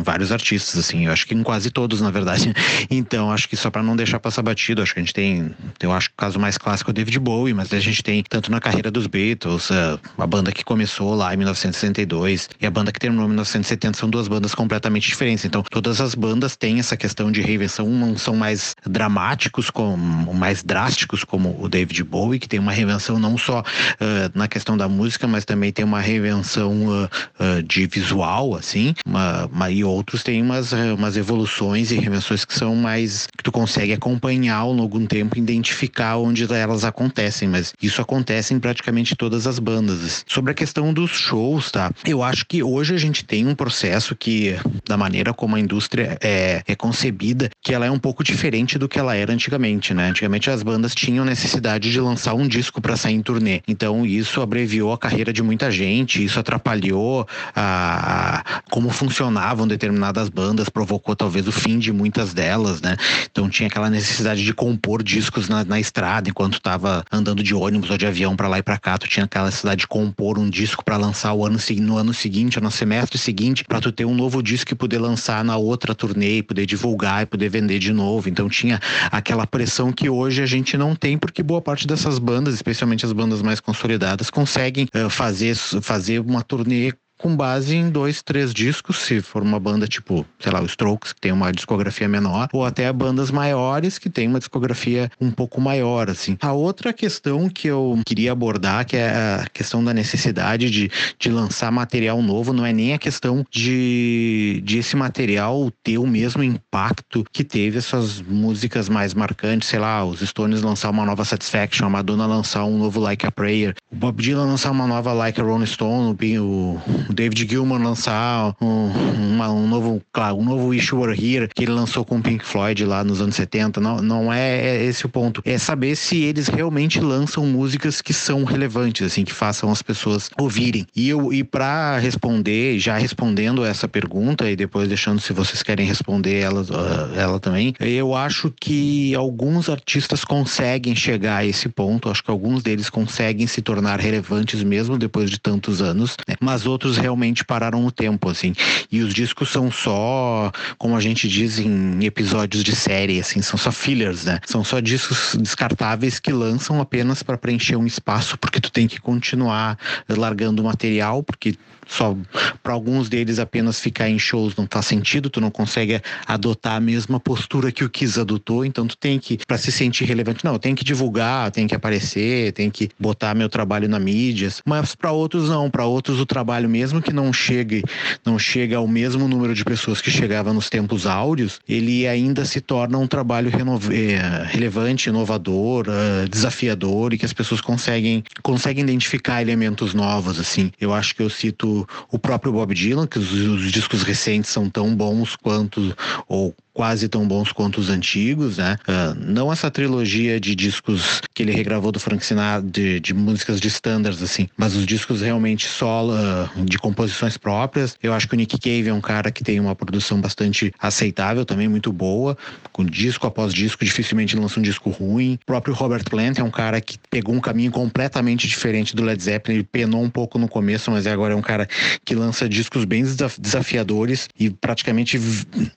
[0.03, 2.53] Vários artistas, assim, eu acho que em quase todos, na verdade.
[2.89, 5.91] Então, acho que só para não deixar passar batido, acho que a gente tem, eu
[5.91, 8.51] acho que o caso mais clássico é o David Bowie, mas a gente tem tanto
[8.51, 9.69] na carreira dos Beatles,
[10.17, 14.09] a banda que começou lá em 1962 e a banda que terminou em 1970 são
[14.09, 15.45] duas bandas completamente diferentes.
[15.45, 20.63] Então, todas as bandas têm essa questão de reinvenção, não são mais dramáticos, como mais
[20.63, 24.87] drásticos como o David Bowie, que tem uma reinvenção não só uh, na questão da
[24.87, 30.23] música, mas também tem uma reinvenção uh, uh, de visual, assim, uma, uma, e outros
[30.23, 33.27] têm umas, uh, umas evoluções e reinvenções que são mais.
[33.37, 38.59] que tu consegue acompanhar ao longo tempo, identificar onde elas acontecem, mas isso acontece em
[38.59, 40.23] praticamente todas as bandas.
[40.25, 41.91] Sobre a questão dos shows, tá?
[42.05, 44.55] Eu acho que hoje a gente tem um processo que,
[44.87, 48.87] da maneira como a indústria é, é concebida, que ela é um pouco diferente do
[48.87, 50.07] que ela era antigamente, né?
[50.07, 53.61] Antigamente as bandas tinham necessidade de lançar um disco para sair em turnê.
[53.67, 59.67] Então isso abreviou a carreira de de muita gente, isso atrapalhou a, a, como funcionavam
[59.67, 62.95] determinadas bandas, provocou talvez o fim de muitas delas, né?
[63.29, 67.89] Então tinha aquela necessidade de compor discos na, na estrada enquanto estava andando de ônibus
[67.89, 70.49] ou de avião para lá e para cá, tu tinha aquela necessidade de compor um
[70.49, 74.13] disco para lançar o ano, no ano seguinte, no semestre seguinte, para tu ter um
[74.13, 77.91] novo disco e poder lançar na outra turnê, e poder divulgar e poder vender de
[77.91, 78.29] novo.
[78.29, 78.79] Então tinha
[79.11, 83.11] aquela pressão que hoje a gente não tem, porque boa parte dessas bandas, especialmente as
[83.11, 86.91] bandas mais consolidadas, conseguem uh, fazer fazer, fazer uma turnê
[87.21, 91.13] com base em dois, três discos, se for uma banda tipo, sei lá, o Strokes,
[91.13, 95.61] que tem uma discografia menor, ou até bandas maiores que tem uma discografia um pouco
[95.61, 96.35] maior, assim.
[96.41, 101.29] A outra questão que eu queria abordar, que é a questão da necessidade de, de
[101.29, 106.43] lançar material novo, não é nem a questão de, de esse material ter o mesmo
[106.43, 111.85] impacto que teve essas músicas mais marcantes, sei lá, os Stones lançar uma nova Satisfaction,
[111.85, 115.39] a Madonna lançar um novo Like a Prayer, o Bob Dylan lançar uma nova Like
[115.39, 118.91] a Rolling Stone, o, o David Gilmour lançar um,
[119.33, 122.21] uma, um novo, claro, um novo Wish You Were Here, que ele lançou com o
[122.21, 123.79] Pink Floyd lá nos anos 70.
[123.79, 125.41] Não, não é, é esse o ponto.
[125.45, 130.29] É saber se eles realmente lançam músicas que são relevantes, assim, que façam as pessoas
[130.39, 130.85] ouvirem.
[130.95, 135.85] E eu e para responder, já respondendo essa pergunta e depois deixando se vocês querem
[135.85, 142.09] responder ela, uh, ela também, eu acho que alguns artistas conseguem chegar a esse ponto.
[142.09, 146.35] Acho que alguns deles conseguem se tornar relevantes mesmo depois de tantos anos, né?
[146.39, 148.53] mas outros realmente pararam o tempo, assim.
[148.91, 153.57] E os discos são só, como a gente diz em episódios de série, assim, são
[153.57, 154.39] só fillers, né?
[154.45, 158.99] São só discos descartáveis que lançam apenas para preencher um espaço, porque tu tem que
[158.99, 159.77] continuar
[160.07, 161.55] largando material, porque
[161.91, 162.15] só
[162.63, 166.79] para alguns deles apenas ficar em shows não faz sentido, tu não consegue adotar a
[166.79, 170.57] mesma postura que o Kiss adotou, então tu tem que, para se sentir relevante, não,
[170.57, 175.11] tem que divulgar, tem que aparecer, tem que botar meu trabalho na mídia, mas para
[175.11, 177.83] outros não, para outros o trabalho mesmo que não chegue,
[178.25, 182.61] não chega ao mesmo número de pessoas que chegava nos tempos áureos, ele ainda se
[182.61, 183.51] torna um trabalho
[183.91, 190.71] é, relevante, inovador, uh, desafiador e que as pessoas conseguem conseguem identificar elementos novos assim.
[190.79, 191.80] Eu acho que eu cito
[192.11, 195.95] o, próprio Bob Dylan, que os, os discos recentes são tão bons quanto,
[196.27, 198.75] ou quase tão bons quanto os antigos, né?
[198.87, 203.61] Uh, não essa trilogia de discos que ele regravou do Frank Sinatra, de, de músicas
[203.61, 207.95] de standards, assim, mas os discos realmente solo, uh, de composições próprias.
[208.01, 211.45] Eu acho que o Nick Cave é um cara que tem uma produção bastante aceitável,
[211.45, 212.35] também muito boa,
[212.71, 215.37] com disco após disco, dificilmente lança um disco ruim.
[215.43, 219.21] O próprio Robert Plant é um cara que pegou um caminho completamente diferente do Led
[219.21, 221.67] Zeppelin, ele penou um pouco no começo, mas agora é um cara
[222.03, 223.03] que lança discos bem
[223.37, 225.19] desafiadores e praticamente,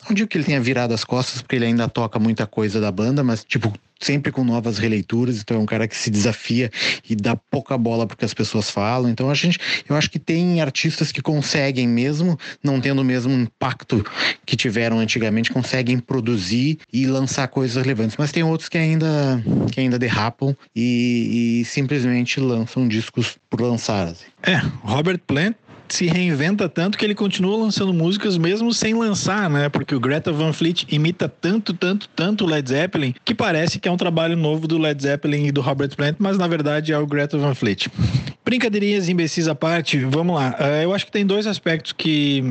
[0.08, 2.90] não digo que ele tenha virado das costas, porque ele ainda toca muita coisa da
[2.92, 6.70] banda, mas, tipo, sempre com novas releituras, então é um cara que se desafia
[7.08, 9.08] e dá pouca bola porque as pessoas falam.
[9.08, 13.32] Então a gente, eu acho que tem artistas que conseguem mesmo não tendo o mesmo
[13.32, 14.04] impacto
[14.44, 18.16] que tiveram antigamente, conseguem produzir e lançar coisas relevantes.
[18.18, 19.42] Mas tem outros que ainda
[19.72, 24.08] que ainda derrapam e, e simplesmente lançam discos por lançar.
[24.08, 24.26] Assim.
[24.42, 25.56] É, Robert Plant
[25.88, 29.68] se reinventa tanto que ele continua lançando músicas mesmo sem lançar, né?
[29.68, 33.88] Porque o Greta Van Fleet imita tanto, tanto, tanto o Led Zeppelin que parece que
[33.88, 36.98] é um trabalho novo do Led Zeppelin e do Robert Plant, mas na verdade é
[36.98, 37.88] o Greta Van Fleet.
[38.44, 40.54] Brincadeirinhas imbecis à parte, vamos lá.
[40.60, 42.42] Uh, eu acho que tem dois aspectos que,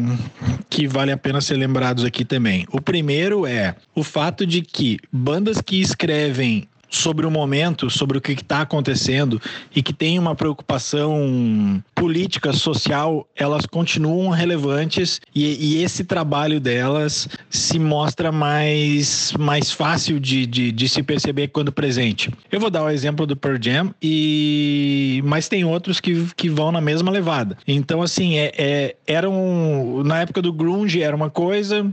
[0.69, 2.65] que vale a pena ser lembrados aqui também.
[2.71, 8.21] O primeiro é o fato de que bandas que escrevem sobre o momento, sobre o
[8.21, 9.41] que está acontecendo
[9.75, 17.27] e que tem uma preocupação política, social, elas continuam relevantes e, e esse trabalho delas
[17.49, 22.29] se mostra mais, mais fácil de, de, de, se perceber quando presente.
[22.51, 26.71] Eu vou dar o exemplo do Pearl Jam, e, mas tem outros que, que vão
[26.71, 27.57] na mesma levada.
[27.67, 31.85] Então, assim, é, é, era um, na época do grunge era uma coisa,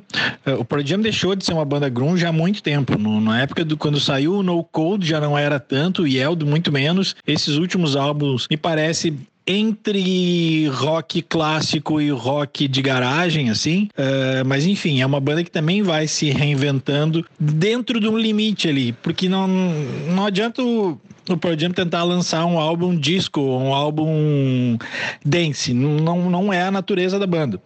[0.59, 2.99] o Pearl Jam deixou de ser uma banda grunge há muito tempo.
[2.99, 6.19] No, na época do quando saiu o No Code Cold já não era tanto, e
[6.19, 7.15] Eldo muito menos.
[7.25, 9.17] Esses últimos álbuns me parece
[9.47, 13.89] entre rock clássico e rock de garagem, assim.
[13.97, 18.69] Uh, mas enfim, é uma banda que também vai se reinventando dentro de um limite
[18.69, 23.73] ali, porque não, não adianta o, o Pearl Jam tentar lançar um álbum disco, um
[23.73, 24.77] álbum
[25.25, 25.73] dance.
[25.73, 27.63] Não, não é a natureza da banda.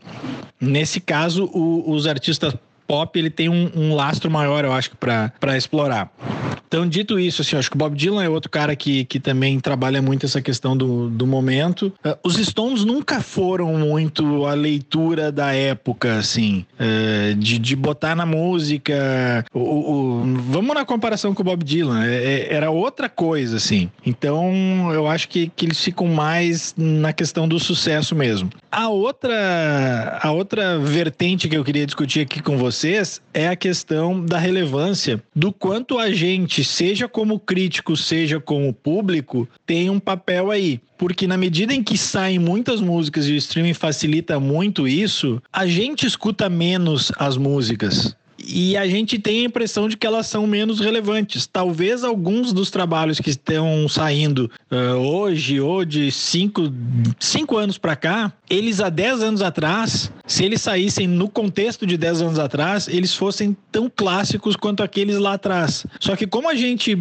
[0.60, 2.54] Nesse caso, o, os artistas
[2.86, 6.10] pop ele tem um, um lastro maior, eu acho, para explorar.
[6.74, 9.60] Então, dito isso, assim, acho que o Bob Dylan é outro cara que, que também
[9.60, 11.92] trabalha muito essa questão do, do momento.
[12.04, 18.16] Uh, os Stones nunca foram muito a leitura da época, assim, uh, de, de botar
[18.16, 19.44] na música.
[19.54, 23.88] O, o, vamos na comparação com o Bob Dylan, é, é, era outra coisa, assim.
[24.04, 28.50] Então, eu acho que, que eles ficam mais na questão do sucesso mesmo.
[28.72, 34.20] A outra, a outra vertente que eu queria discutir aqui com vocês é a questão
[34.20, 40.50] da relevância do quanto a gente, seja como crítico, seja como público, tem um papel
[40.50, 40.80] aí.
[40.98, 45.66] Porque na medida em que saem muitas músicas e o streaming facilita muito isso, a
[45.66, 48.16] gente escuta menos as músicas
[48.46, 51.46] e a gente tem a impressão de que elas são menos relevantes.
[51.46, 56.62] Talvez alguns dos trabalhos que estão saindo uh, hoje ou de cinco,
[57.18, 61.96] cinco anos para cá, eles há 10 anos atrás, se eles saíssem no contexto de
[61.96, 65.86] 10 anos atrás, eles fossem tão clássicos quanto aqueles lá atrás.
[66.00, 66.98] Só que como a gente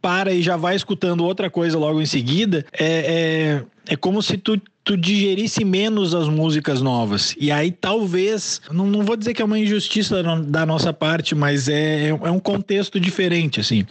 [0.00, 4.36] para e já vai escutando outra coisa logo em seguida, é, é, é como se
[4.36, 7.34] tu tu digerisse menos as músicas novas.
[7.38, 11.68] E aí talvez, não, não vou dizer que é uma injustiça da nossa parte, mas
[11.68, 13.84] é, é um contexto diferente, assim.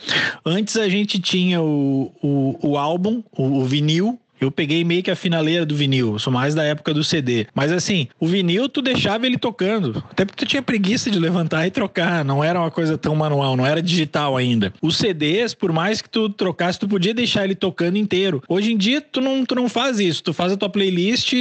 [0.46, 5.12] Antes a gente tinha o, o, o álbum, o, o vinil, eu peguei meio que
[5.12, 7.46] a finaleira do vinil, sou mais da época do CD.
[7.54, 11.68] Mas assim, o vinil tu deixava ele tocando, até porque tu tinha preguiça de levantar
[11.68, 14.74] e trocar, não era uma coisa tão manual, não era digital ainda.
[14.82, 18.42] Os CDs, por mais que tu trocasse, tu podia deixar ele tocando inteiro.
[18.50, 21.34] Hoje em dia tu não, tu não faz isso, tu faz a tua playlist,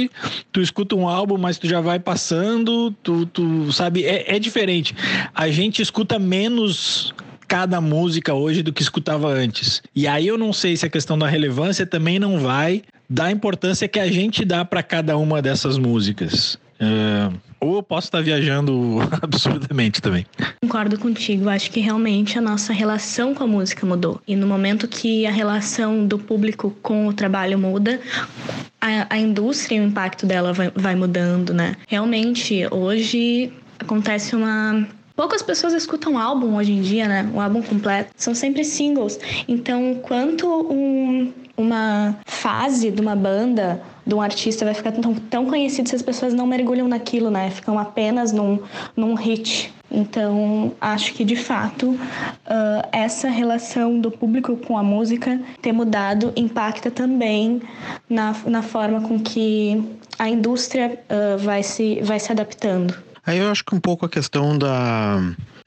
[0.51, 4.93] tu escuta um álbum, mas tu já vai passando, tu, tu sabe, é, é diferente.
[5.33, 7.13] A gente escuta menos
[7.51, 9.83] cada música hoje do que escutava antes.
[9.93, 13.31] E aí eu não sei se a questão da relevância também não vai dar a
[13.31, 16.57] importância que a gente dá para cada uma dessas músicas.
[16.79, 20.25] Uh, ou eu posso estar viajando absurdamente também.
[20.61, 21.49] Concordo contigo.
[21.49, 24.21] Acho que realmente a nossa relação com a música mudou.
[24.25, 27.99] E no momento que a relação do público com o trabalho muda,
[28.79, 31.75] a, a indústria e o impacto dela vai, vai mudando, né?
[31.85, 34.87] Realmente, hoje acontece uma
[35.21, 37.29] Poucas pessoas escutam álbum hoje em dia, né?
[37.31, 38.09] Um álbum completo.
[38.17, 39.19] São sempre singles.
[39.47, 45.45] Então, quanto um, uma fase de uma banda, de um artista vai ficar tão, tão
[45.45, 47.51] conhecido se as pessoas não mergulham naquilo, né?
[47.51, 48.59] Ficam apenas num,
[48.97, 49.71] num hit.
[49.91, 56.33] Então, acho que de fato uh, essa relação do público com a música ter mudado
[56.35, 57.61] impacta também
[58.09, 59.83] na, na forma com que
[60.17, 63.10] a indústria uh, vai, se, vai se adaptando.
[63.25, 65.19] Aí eu acho que um pouco a questão da.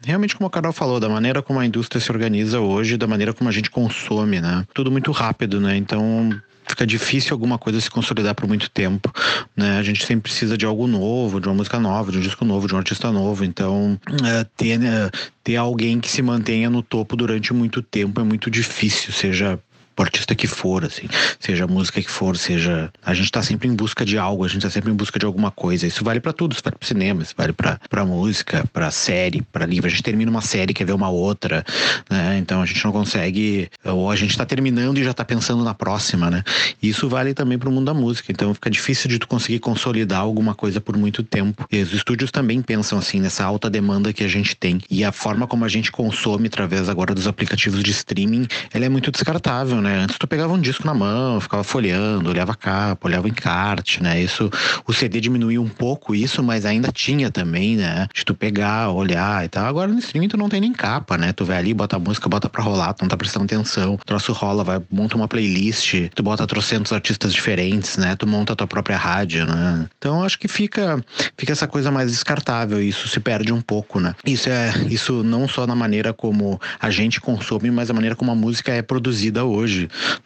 [0.05, 3.33] Realmente, como a Carol falou, da maneira como a indústria se organiza hoje, da maneira
[3.33, 4.67] como a gente consome, né?
[4.75, 5.77] Tudo muito rápido, né?
[5.77, 6.31] Então,
[6.67, 9.11] fica difícil alguma coisa se consolidar por muito tempo,
[9.57, 9.79] né?
[9.79, 12.67] A gente sempre precisa de algo novo, de uma música nova, de um disco novo,
[12.67, 13.45] de um artista novo.
[13.45, 15.11] Então, é, ter, é,
[15.43, 19.59] ter alguém que se mantenha no topo durante muito tempo é muito difícil, seja
[19.97, 22.91] o artista que for, assim, seja a música que for, seja.
[23.05, 25.27] A gente tá sempre em busca de algo, a gente tá sempre em busca de
[25.27, 25.87] alguma coisa.
[25.87, 29.43] Isso vale para tudo, isso vale pro cinema, isso vale pra, pra música, pra série,
[29.53, 29.87] pra livro.
[29.87, 31.65] A gente termina uma série, quer ver uma outra,
[32.11, 32.39] né?
[32.39, 33.69] Então a gente não consegue.
[33.85, 36.43] Ou a gente tá terminando e já tá pensando na próxima, né?
[36.83, 38.33] Isso vale também pro mundo da música.
[38.33, 41.67] Então fica difícil de tu conseguir consolidar alguma coisa por muito tempo.
[41.71, 44.81] E os estúdios também pensam assim, nessa alta demanda que a gente tem.
[44.91, 48.89] E a forma como a gente consome através agora dos aplicativos de streaming, ela é
[48.89, 49.99] muito descartável, né?
[49.99, 54.20] Antes tu pegava um disco na mão, ficava folheando, olhava a capa, olhava encarte, né?
[54.20, 54.51] Isso,
[54.87, 58.09] o CD diminuiu um pouco isso, mas ainda tinha também, né?
[58.12, 59.66] De tu pegar, olhar e tal.
[59.66, 61.32] Agora no streaming tu não tem nem capa, né?
[61.32, 63.95] Tu vai ali, bota a música, bota pra rolar, tu não tá prestando atenção.
[63.95, 68.16] O troço rola, vai, monta uma playlist, tu bota trocentos artistas diferentes, né?
[68.16, 69.87] Tu monta a tua própria rádio, né?
[69.99, 71.05] Então acho que fica,
[71.37, 74.14] fica essa coisa mais descartável, isso se perde um pouco, né?
[74.24, 78.30] Isso é, isso não só na maneira como a gente consome, mas a maneira como
[78.30, 79.74] a música é produzida hoje,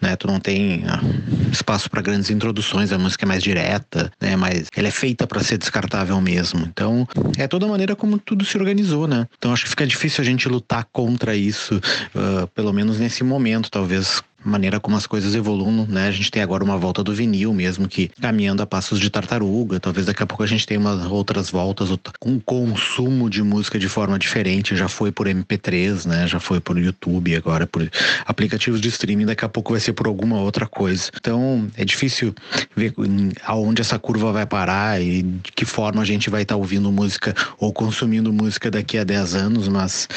[0.01, 0.17] né?
[0.17, 1.01] Tu não tem ah,
[1.53, 4.37] espaço para grandes introduções, a música é mais direta, né?
[4.37, 6.61] Mas ela é feita para ser descartável mesmo.
[6.61, 9.27] Então, é toda a maneira como tudo se organizou, né?
[9.39, 11.77] Então acho que fica difícil a gente lutar contra isso,
[12.15, 16.09] uh, pelo menos nesse momento, talvez maneira como as coisas evoluem, né?
[16.09, 19.81] A gente tem agora uma volta do vinil mesmo que caminhando a passos de tartaruga.
[19.81, 23.89] Talvez daqui a pouco a gente tenha umas outras voltas com consumo de música de
[23.89, 24.77] forma diferente.
[24.77, 26.27] Já foi por MP3, né?
[26.27, 27.89] Já foi por YouTube, agora por
[28.27, 29.27] aplicativos de streaming.
[29.27, 31.11] Daqui a pouco vai ser por alguma outra coisa.
[31.17, 32.35] Então é difícil
[32.77, 32.95] ver
[33.45, 36.91] aonde essa curva vai parar e de que forma a gente vai estar tá ouvindo
[36.93, 40.09] música ou consumindo música daqui a 10 anos, mas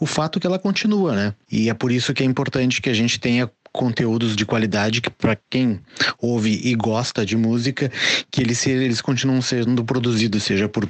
[0.00, 1.34] o fato é que ela continua, né?
[1.50, 5.10] E é por isso que é importante que a gente tenha conteúdos de qualidade que
[5.10, 5.80] para quem
[6.18, 7.90] ouve e gosta de música,
[8.30, 10.88] que eles, eles continuam sendo produzidos, seja por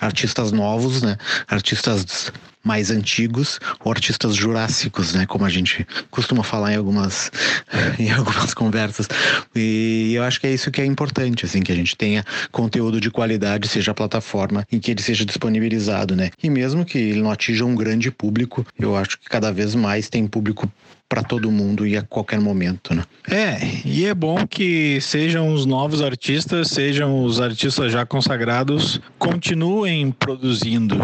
[0.00, 1.16] artistas novos, né?
[1.48, 2.30] Artistas
[2.64, 5.26] mais antigos ou artistas jurássicos, né?
[5.26, 7.30] Como a gente costuma falar em algumas,
[7.98, 9.06] em algumas conversas.
[9.54, 13.00] E eu acho que é isso que é importante, assim, que a gente tenha conteúdo
[13.00, 16.30] de qualidade, seja a plataforma em que ele seja disponibilizado, né?
[16.42, 20.08] E mesmo que ele não atinja um grande público, eu acho que cada vez mais
[20.08, 20.70] tem público
[21.14, 23.04] para todo mundo e a qualquer momento, né?
[23.30, 30.10] É, e é bom que sejam os novos artistas, sejam os artistas já consagrados, continuem
[30.10, 30.96] produzindo.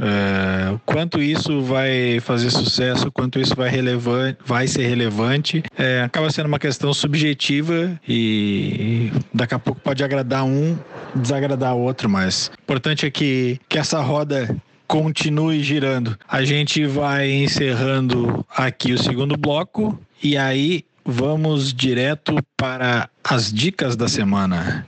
[0.00, 6.30] É, quanto isso vai fazer sucesso, quanto isso vai, relevante, vai ser relevante, é, acaba
[6.30, 10.74] sendo uma questão subjetiva e daqui a pouco pode agradar um,
[11.14, 14.56] desagradar outro, mas o importante é que, que essa roda
[14.90, 16.18] continue girando.
[16.28, 23.94] A gente vai encerrando aqui o segundo bloco e aí vamos direto para as dicas
[23.94, 24.84] da semana.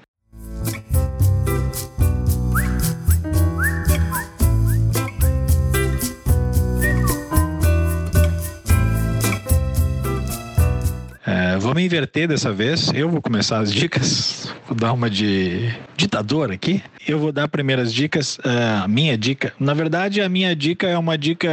[11.73, 12.93] Vamos inverter dessa vez.
[12.95, 14.47] Eu vou começar as dicas.
[14.67, 16.83] Vou dar uma de ditador aqui.
[17.09, 18.39] Eu vou dar primeiras dicas.
[18.45, 21.49] É, a minha dica, na verdade, a minha dica é uma dica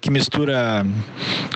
[0.00, 0.86] que mistura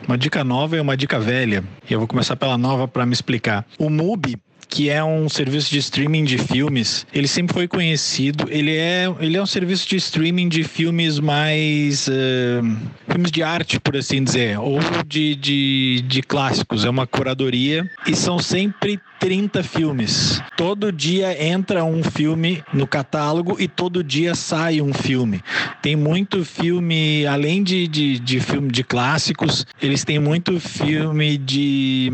[0.06, 1.62] uma dica nova e uma dica velha.
[1.88, 3.64] E eu vou começar pela nova para me explicar.
[3.78, 4.36] O MUBI
[4.68, 7.06] que é um serviço de streaming de filmes.
[7.12, 8.46] Ele sempre foi conhecido.
[8.50, 12.06] Ele é, ele é um serviço de streaming de filmes mais.
[12.08, 12.76] Uh,
[13.08, 16.84] filmes de arte, por assim dizer, ou de, de, de clássicos.
[16.84, 20.40] É uma curadoria e são sempre 30 filmes.
[20.56, 25.42] Todo dia entra um filme no catálogo e todo dia sai um filme.
[25.82, 32.12] Tem muito filme, além de, de, de filme de clássicos, eles têm muito filme de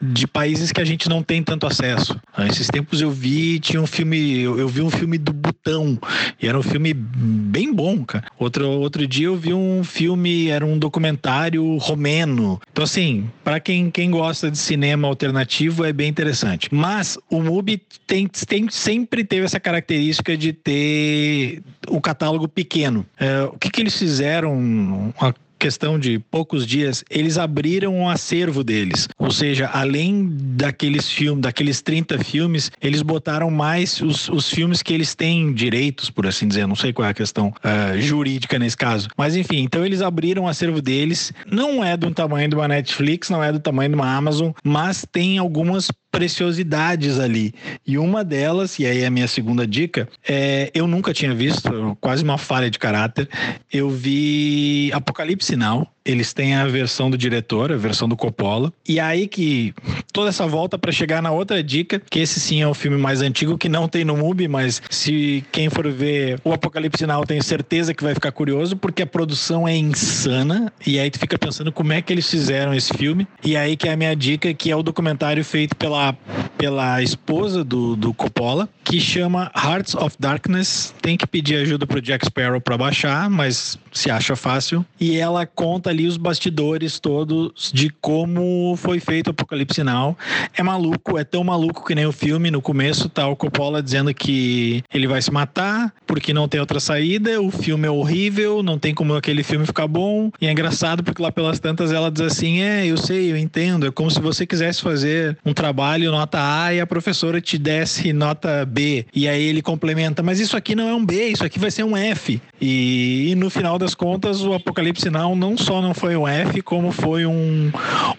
[0.00, 2.18] de países que a gente não tem tanto acesso.
[2.50, 5.98] Esses tempos eu vi, tinha um filme, eu, vi um filme do Butão,
[6.40, 8.24] e era um filme bem bom, cara.
[8.38, 12.60] Outro, outro dia eu vi um filme, era um documentário romeno.
[12.70, 16.68] Então, assim, para quem, quem gosta de cinema alternativo, é bem interessante.
[16.72, 23.06] Mas o MUBI tem, tem, sempre teve essa característica de ter o catálogo pequeno.
[23.18, 25.12] É, o que, que eles fizeram?
[25.58, 29.08] Questão de poucos dias, eles abriram um acervo deles.
[29.18, 34.92] Ou seja, além daqueles filmes, daqueles 30 filmes, eles botaram mais os, os filmes que
[34.92, 36.66] eles têm direitos, por assim dizer.
[36.66, 39.08] Não sei qual é a questão uh, jurídica nesse caso.
[39.16, 41.32] Mas enfim, então eles abriram o acervo deles.
[41.50, 45.04] Não é do tamanho de uma Netflix, não é do tamanho de uma Amazon, mas
[45.10, 47.54] tem algumas preciosidades ali.
[47.86, 51.96] E uma delas, e aí é a minha segunda dica, é, eu nunca tinha visto,
[52.00, 53.28] quase uma falha de caráter,
[53.70, 58.72] eu vi Apocalipse Now, eles têm a versão do diretor, a versão do Coppola.
[58.88, 59.74] E aí que
[60.12, 63.20] toda essa volta para chegar na outra dica, que esse sim é o filme mais
[63.20, 67.42] antigo que não tem no MUBI, mas se quem for ver o Apocalipse Now, tenho
[67.42, 70.72] certeza que vai ficar curioso, porque a produção é insana.
[70.86, 73.26] E aí tu fica pensando como é que eles fizeram esse filme.
[73.44, 76.16] E aí que é a minha dica, que é o documentário feito pela,
[76.56, 80.94] pela esposa do, do Coppola, que chama Hearts of Darkness.
[81.02, 84.84] Tem que pedir ajuda pro Jack Sparrow para baixar, mas se acha fácil.
[85.00, 90.16] E ela conta ali os bastidores todos de como foi feito o Apocalipse Now.
[90.54, 92.50] É maluco, é tão maluco que nem o filme.
[92.50, 96.78] No começo tá o Coppola dizendo que ele vai se matar porque não tem outra
[96.78, 97.40] saída.
[97.40, 100.30] O filme é horrível, não tem como aquele filme ficar bom.
[100.38, 103.86] E é engraçado porque lá pelas tantas ela diz assim: É, eu sei, eu entendo.
[103.86, 108.12] É como se você quisesse fazer um trabalho nota A e a professora te desse
[108.12, 109.06] nota B.
[109.14, 111.84] E aí ele complementa: Mas isso aqui não é um B, isso aqui vai ser
[111.84, 112.40] um F.
[112.60, 116.60] E, e no final das contas, o Apocalipse Now não só não foi um F,
[116.62, 117.70] como foi um,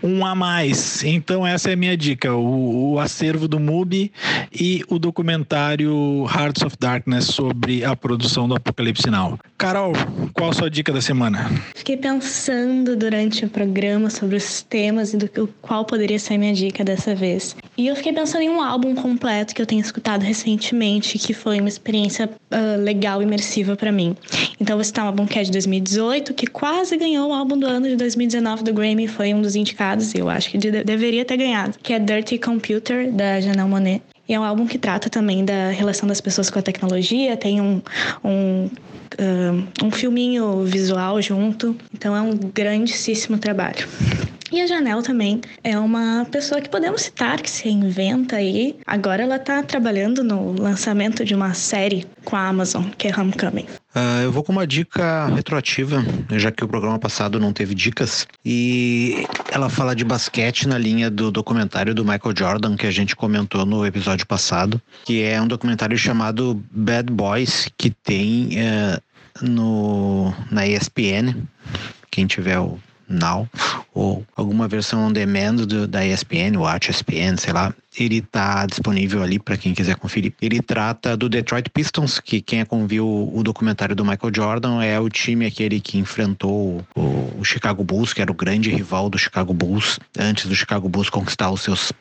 [0.01, 1.03] um a mais.
[1.03, 4.11] Então, essa é a minha dica: o, o acervo do MUBI
[4.53, 9.37] e o documentário Hearts of Darkness sobre a produção do Apocalipse Now.
[9.57, 9.91] Carol,
[10.33, 11.49] qual a sua dica da semana?
[11.75, 15.27] Fiquei pensando durante o programa sobre os temas e do
[15.61, 17.55] qual poderia ser a minha dica dessa vez.
[17.75, 21.59] E eu fiquei pensando em um álbum completo que eu tenho escutado recentemente, que foi
[21.59, 24.15] uma experiência uh, legal, imersiva para mim.
[24.59, 27.65] Então, vou citar um álbum que é de 2018, que quase ganhou o álbum do
[27.65, 31.25] ano de 2019 do Grammy, foi um dos indicados, e eu acho que de deveria
[31.25, 34.01] ter ganhado, que é Dirty Computer, da Janelle Monet.
[34.27, 37.61] E é um álbum que trata também da relação das pessoas com a tecnologia, tem
[37.61, 37.81] um,
[38.23, 41.75] um, uh, um filminho visual junto.
[41.93, 43.87] Então é um grandíssimo trabalho.
[44.51, 48.77] E a Janelle também é uma pessoa que podemos citar, que se reinventa aí.
[48.85, 53.65] Agora ela está trabalhando no lançamento de uma série com a Amazon, que é Homecoming.
[53.93, 58.27] Uh, eu vou com uma dica retroativa, já que o programa passado não teve dicas.
[58.45, 63.15] E ela fala de basquete na linha do documentário do Michael Jordan, que a gente
[63.15, 69.01] comentou no episódio passado, que é um documentário chamado Bad Boys, que tem uh,
[69.41, 71.35] no, na ESPN.
[72.11, 72.79] Quem tiver o
[73.09, 73.47] Now
[73.97, 79.23] ou alguma versão on demand do, da ESPN, Watch ESPN, sei lá, ele tá disponível
[79.23, 80.33] ali para quem quiser conferir.
[80.39, 84.99] Ele trata do Detroit Pistons, que quem é viu o documentário do Michael Jordan é
[84.99, 89.17] o time aquele que enfrentou o, o Chicago Bulls, que era o grande rival do
[89.17, 91.91] Chicago Bulls antes do Chicago Bulls conquistar os seus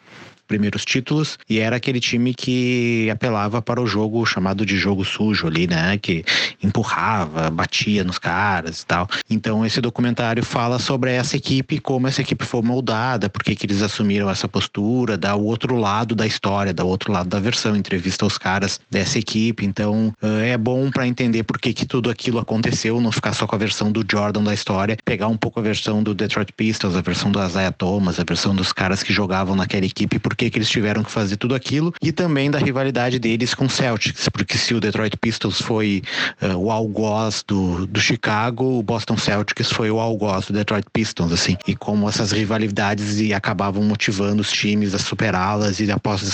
[0.47, 5.47] primeiros títulos e era aquele time que apelava para o jogo chamado de jogo sujo
[5.47, 5.99] ali, né?
[5.99, 6.24] Que
[6.62, 9.09] empurrava, batia nos caras e tal.
[9.28, 13.82] Então esse documentário fala sobre essa equipe, como essa equipe foi moldada, por que eles
[13.82, 17.74] assumiram essa postura, dá o outro lado da história, dá o outro lado da versão,
[17.76, 19.64] entrevista os caras dessa equipe.
[19.64, 23.57] Então é bom para entender por que, que tudo aquilo aconteceu, não ficar só com
[23.57, 27.01] a versão do Jordan da história, pegar um pouco a versão do Detroit Pistons, a
[27.01, 30.59] versão do Isaiah Thomas, a versão dos caras que jogavam naquela equipe, por que, que
[30.59, 34.59] eles tiveram que fazer tudo aquilo e também da rivalidade deles com o Celtics, porque
[34.59, 36.03] se o Detroit Pistons foi
[36.43, 41.32] uh, o algoz do, do Chicago, o Boston Celtics foi o algoz do Detroit Pistons,
[41.32, 46.26] assim, e como essas rivalidades e acabavam motivando os times a superá-las e após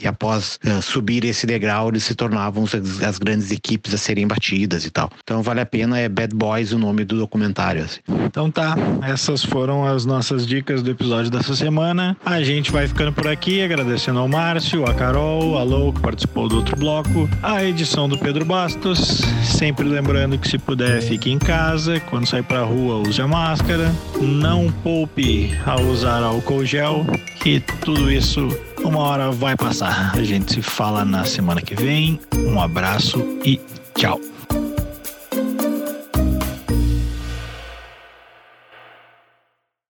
[0.00, 4.26] e após uh, subir esse degrau eles se tornavam as, as, grandes equipes a serem
[4.26, 5.10] batidas e tal.
[5.22, 7.84] Então vale a pena é Bad Boys o nome do documentário.
[7.84, 8.00] Assim.
[8.24, 12.16] Então tá, essas foram as nossas dicas do episódio dessa semana.
[12.24, 16.48] A gente vai ficando por aqui agradecendo ao Márcio, a Carol, a Lou, que participou
[16.48, 19.22] do outro bloco, a edição do Pedro Bastos.
[19.42, 21.98] Sempre lembrando que se puder, fique em casa.
[22.00, 23.92] Quando sair pra rua, use a máscara.
[24.20, 27.04] Não poupe a usar álcool gel.
[27.44, 28.48] E tudo isso
[28.84, 30.12] uma hora vai passar.
[30.14, 32.20] A gente se fala na semana que vem.
[32.36, 33.60] Um abraço e
[33.96, 34.20] tchau.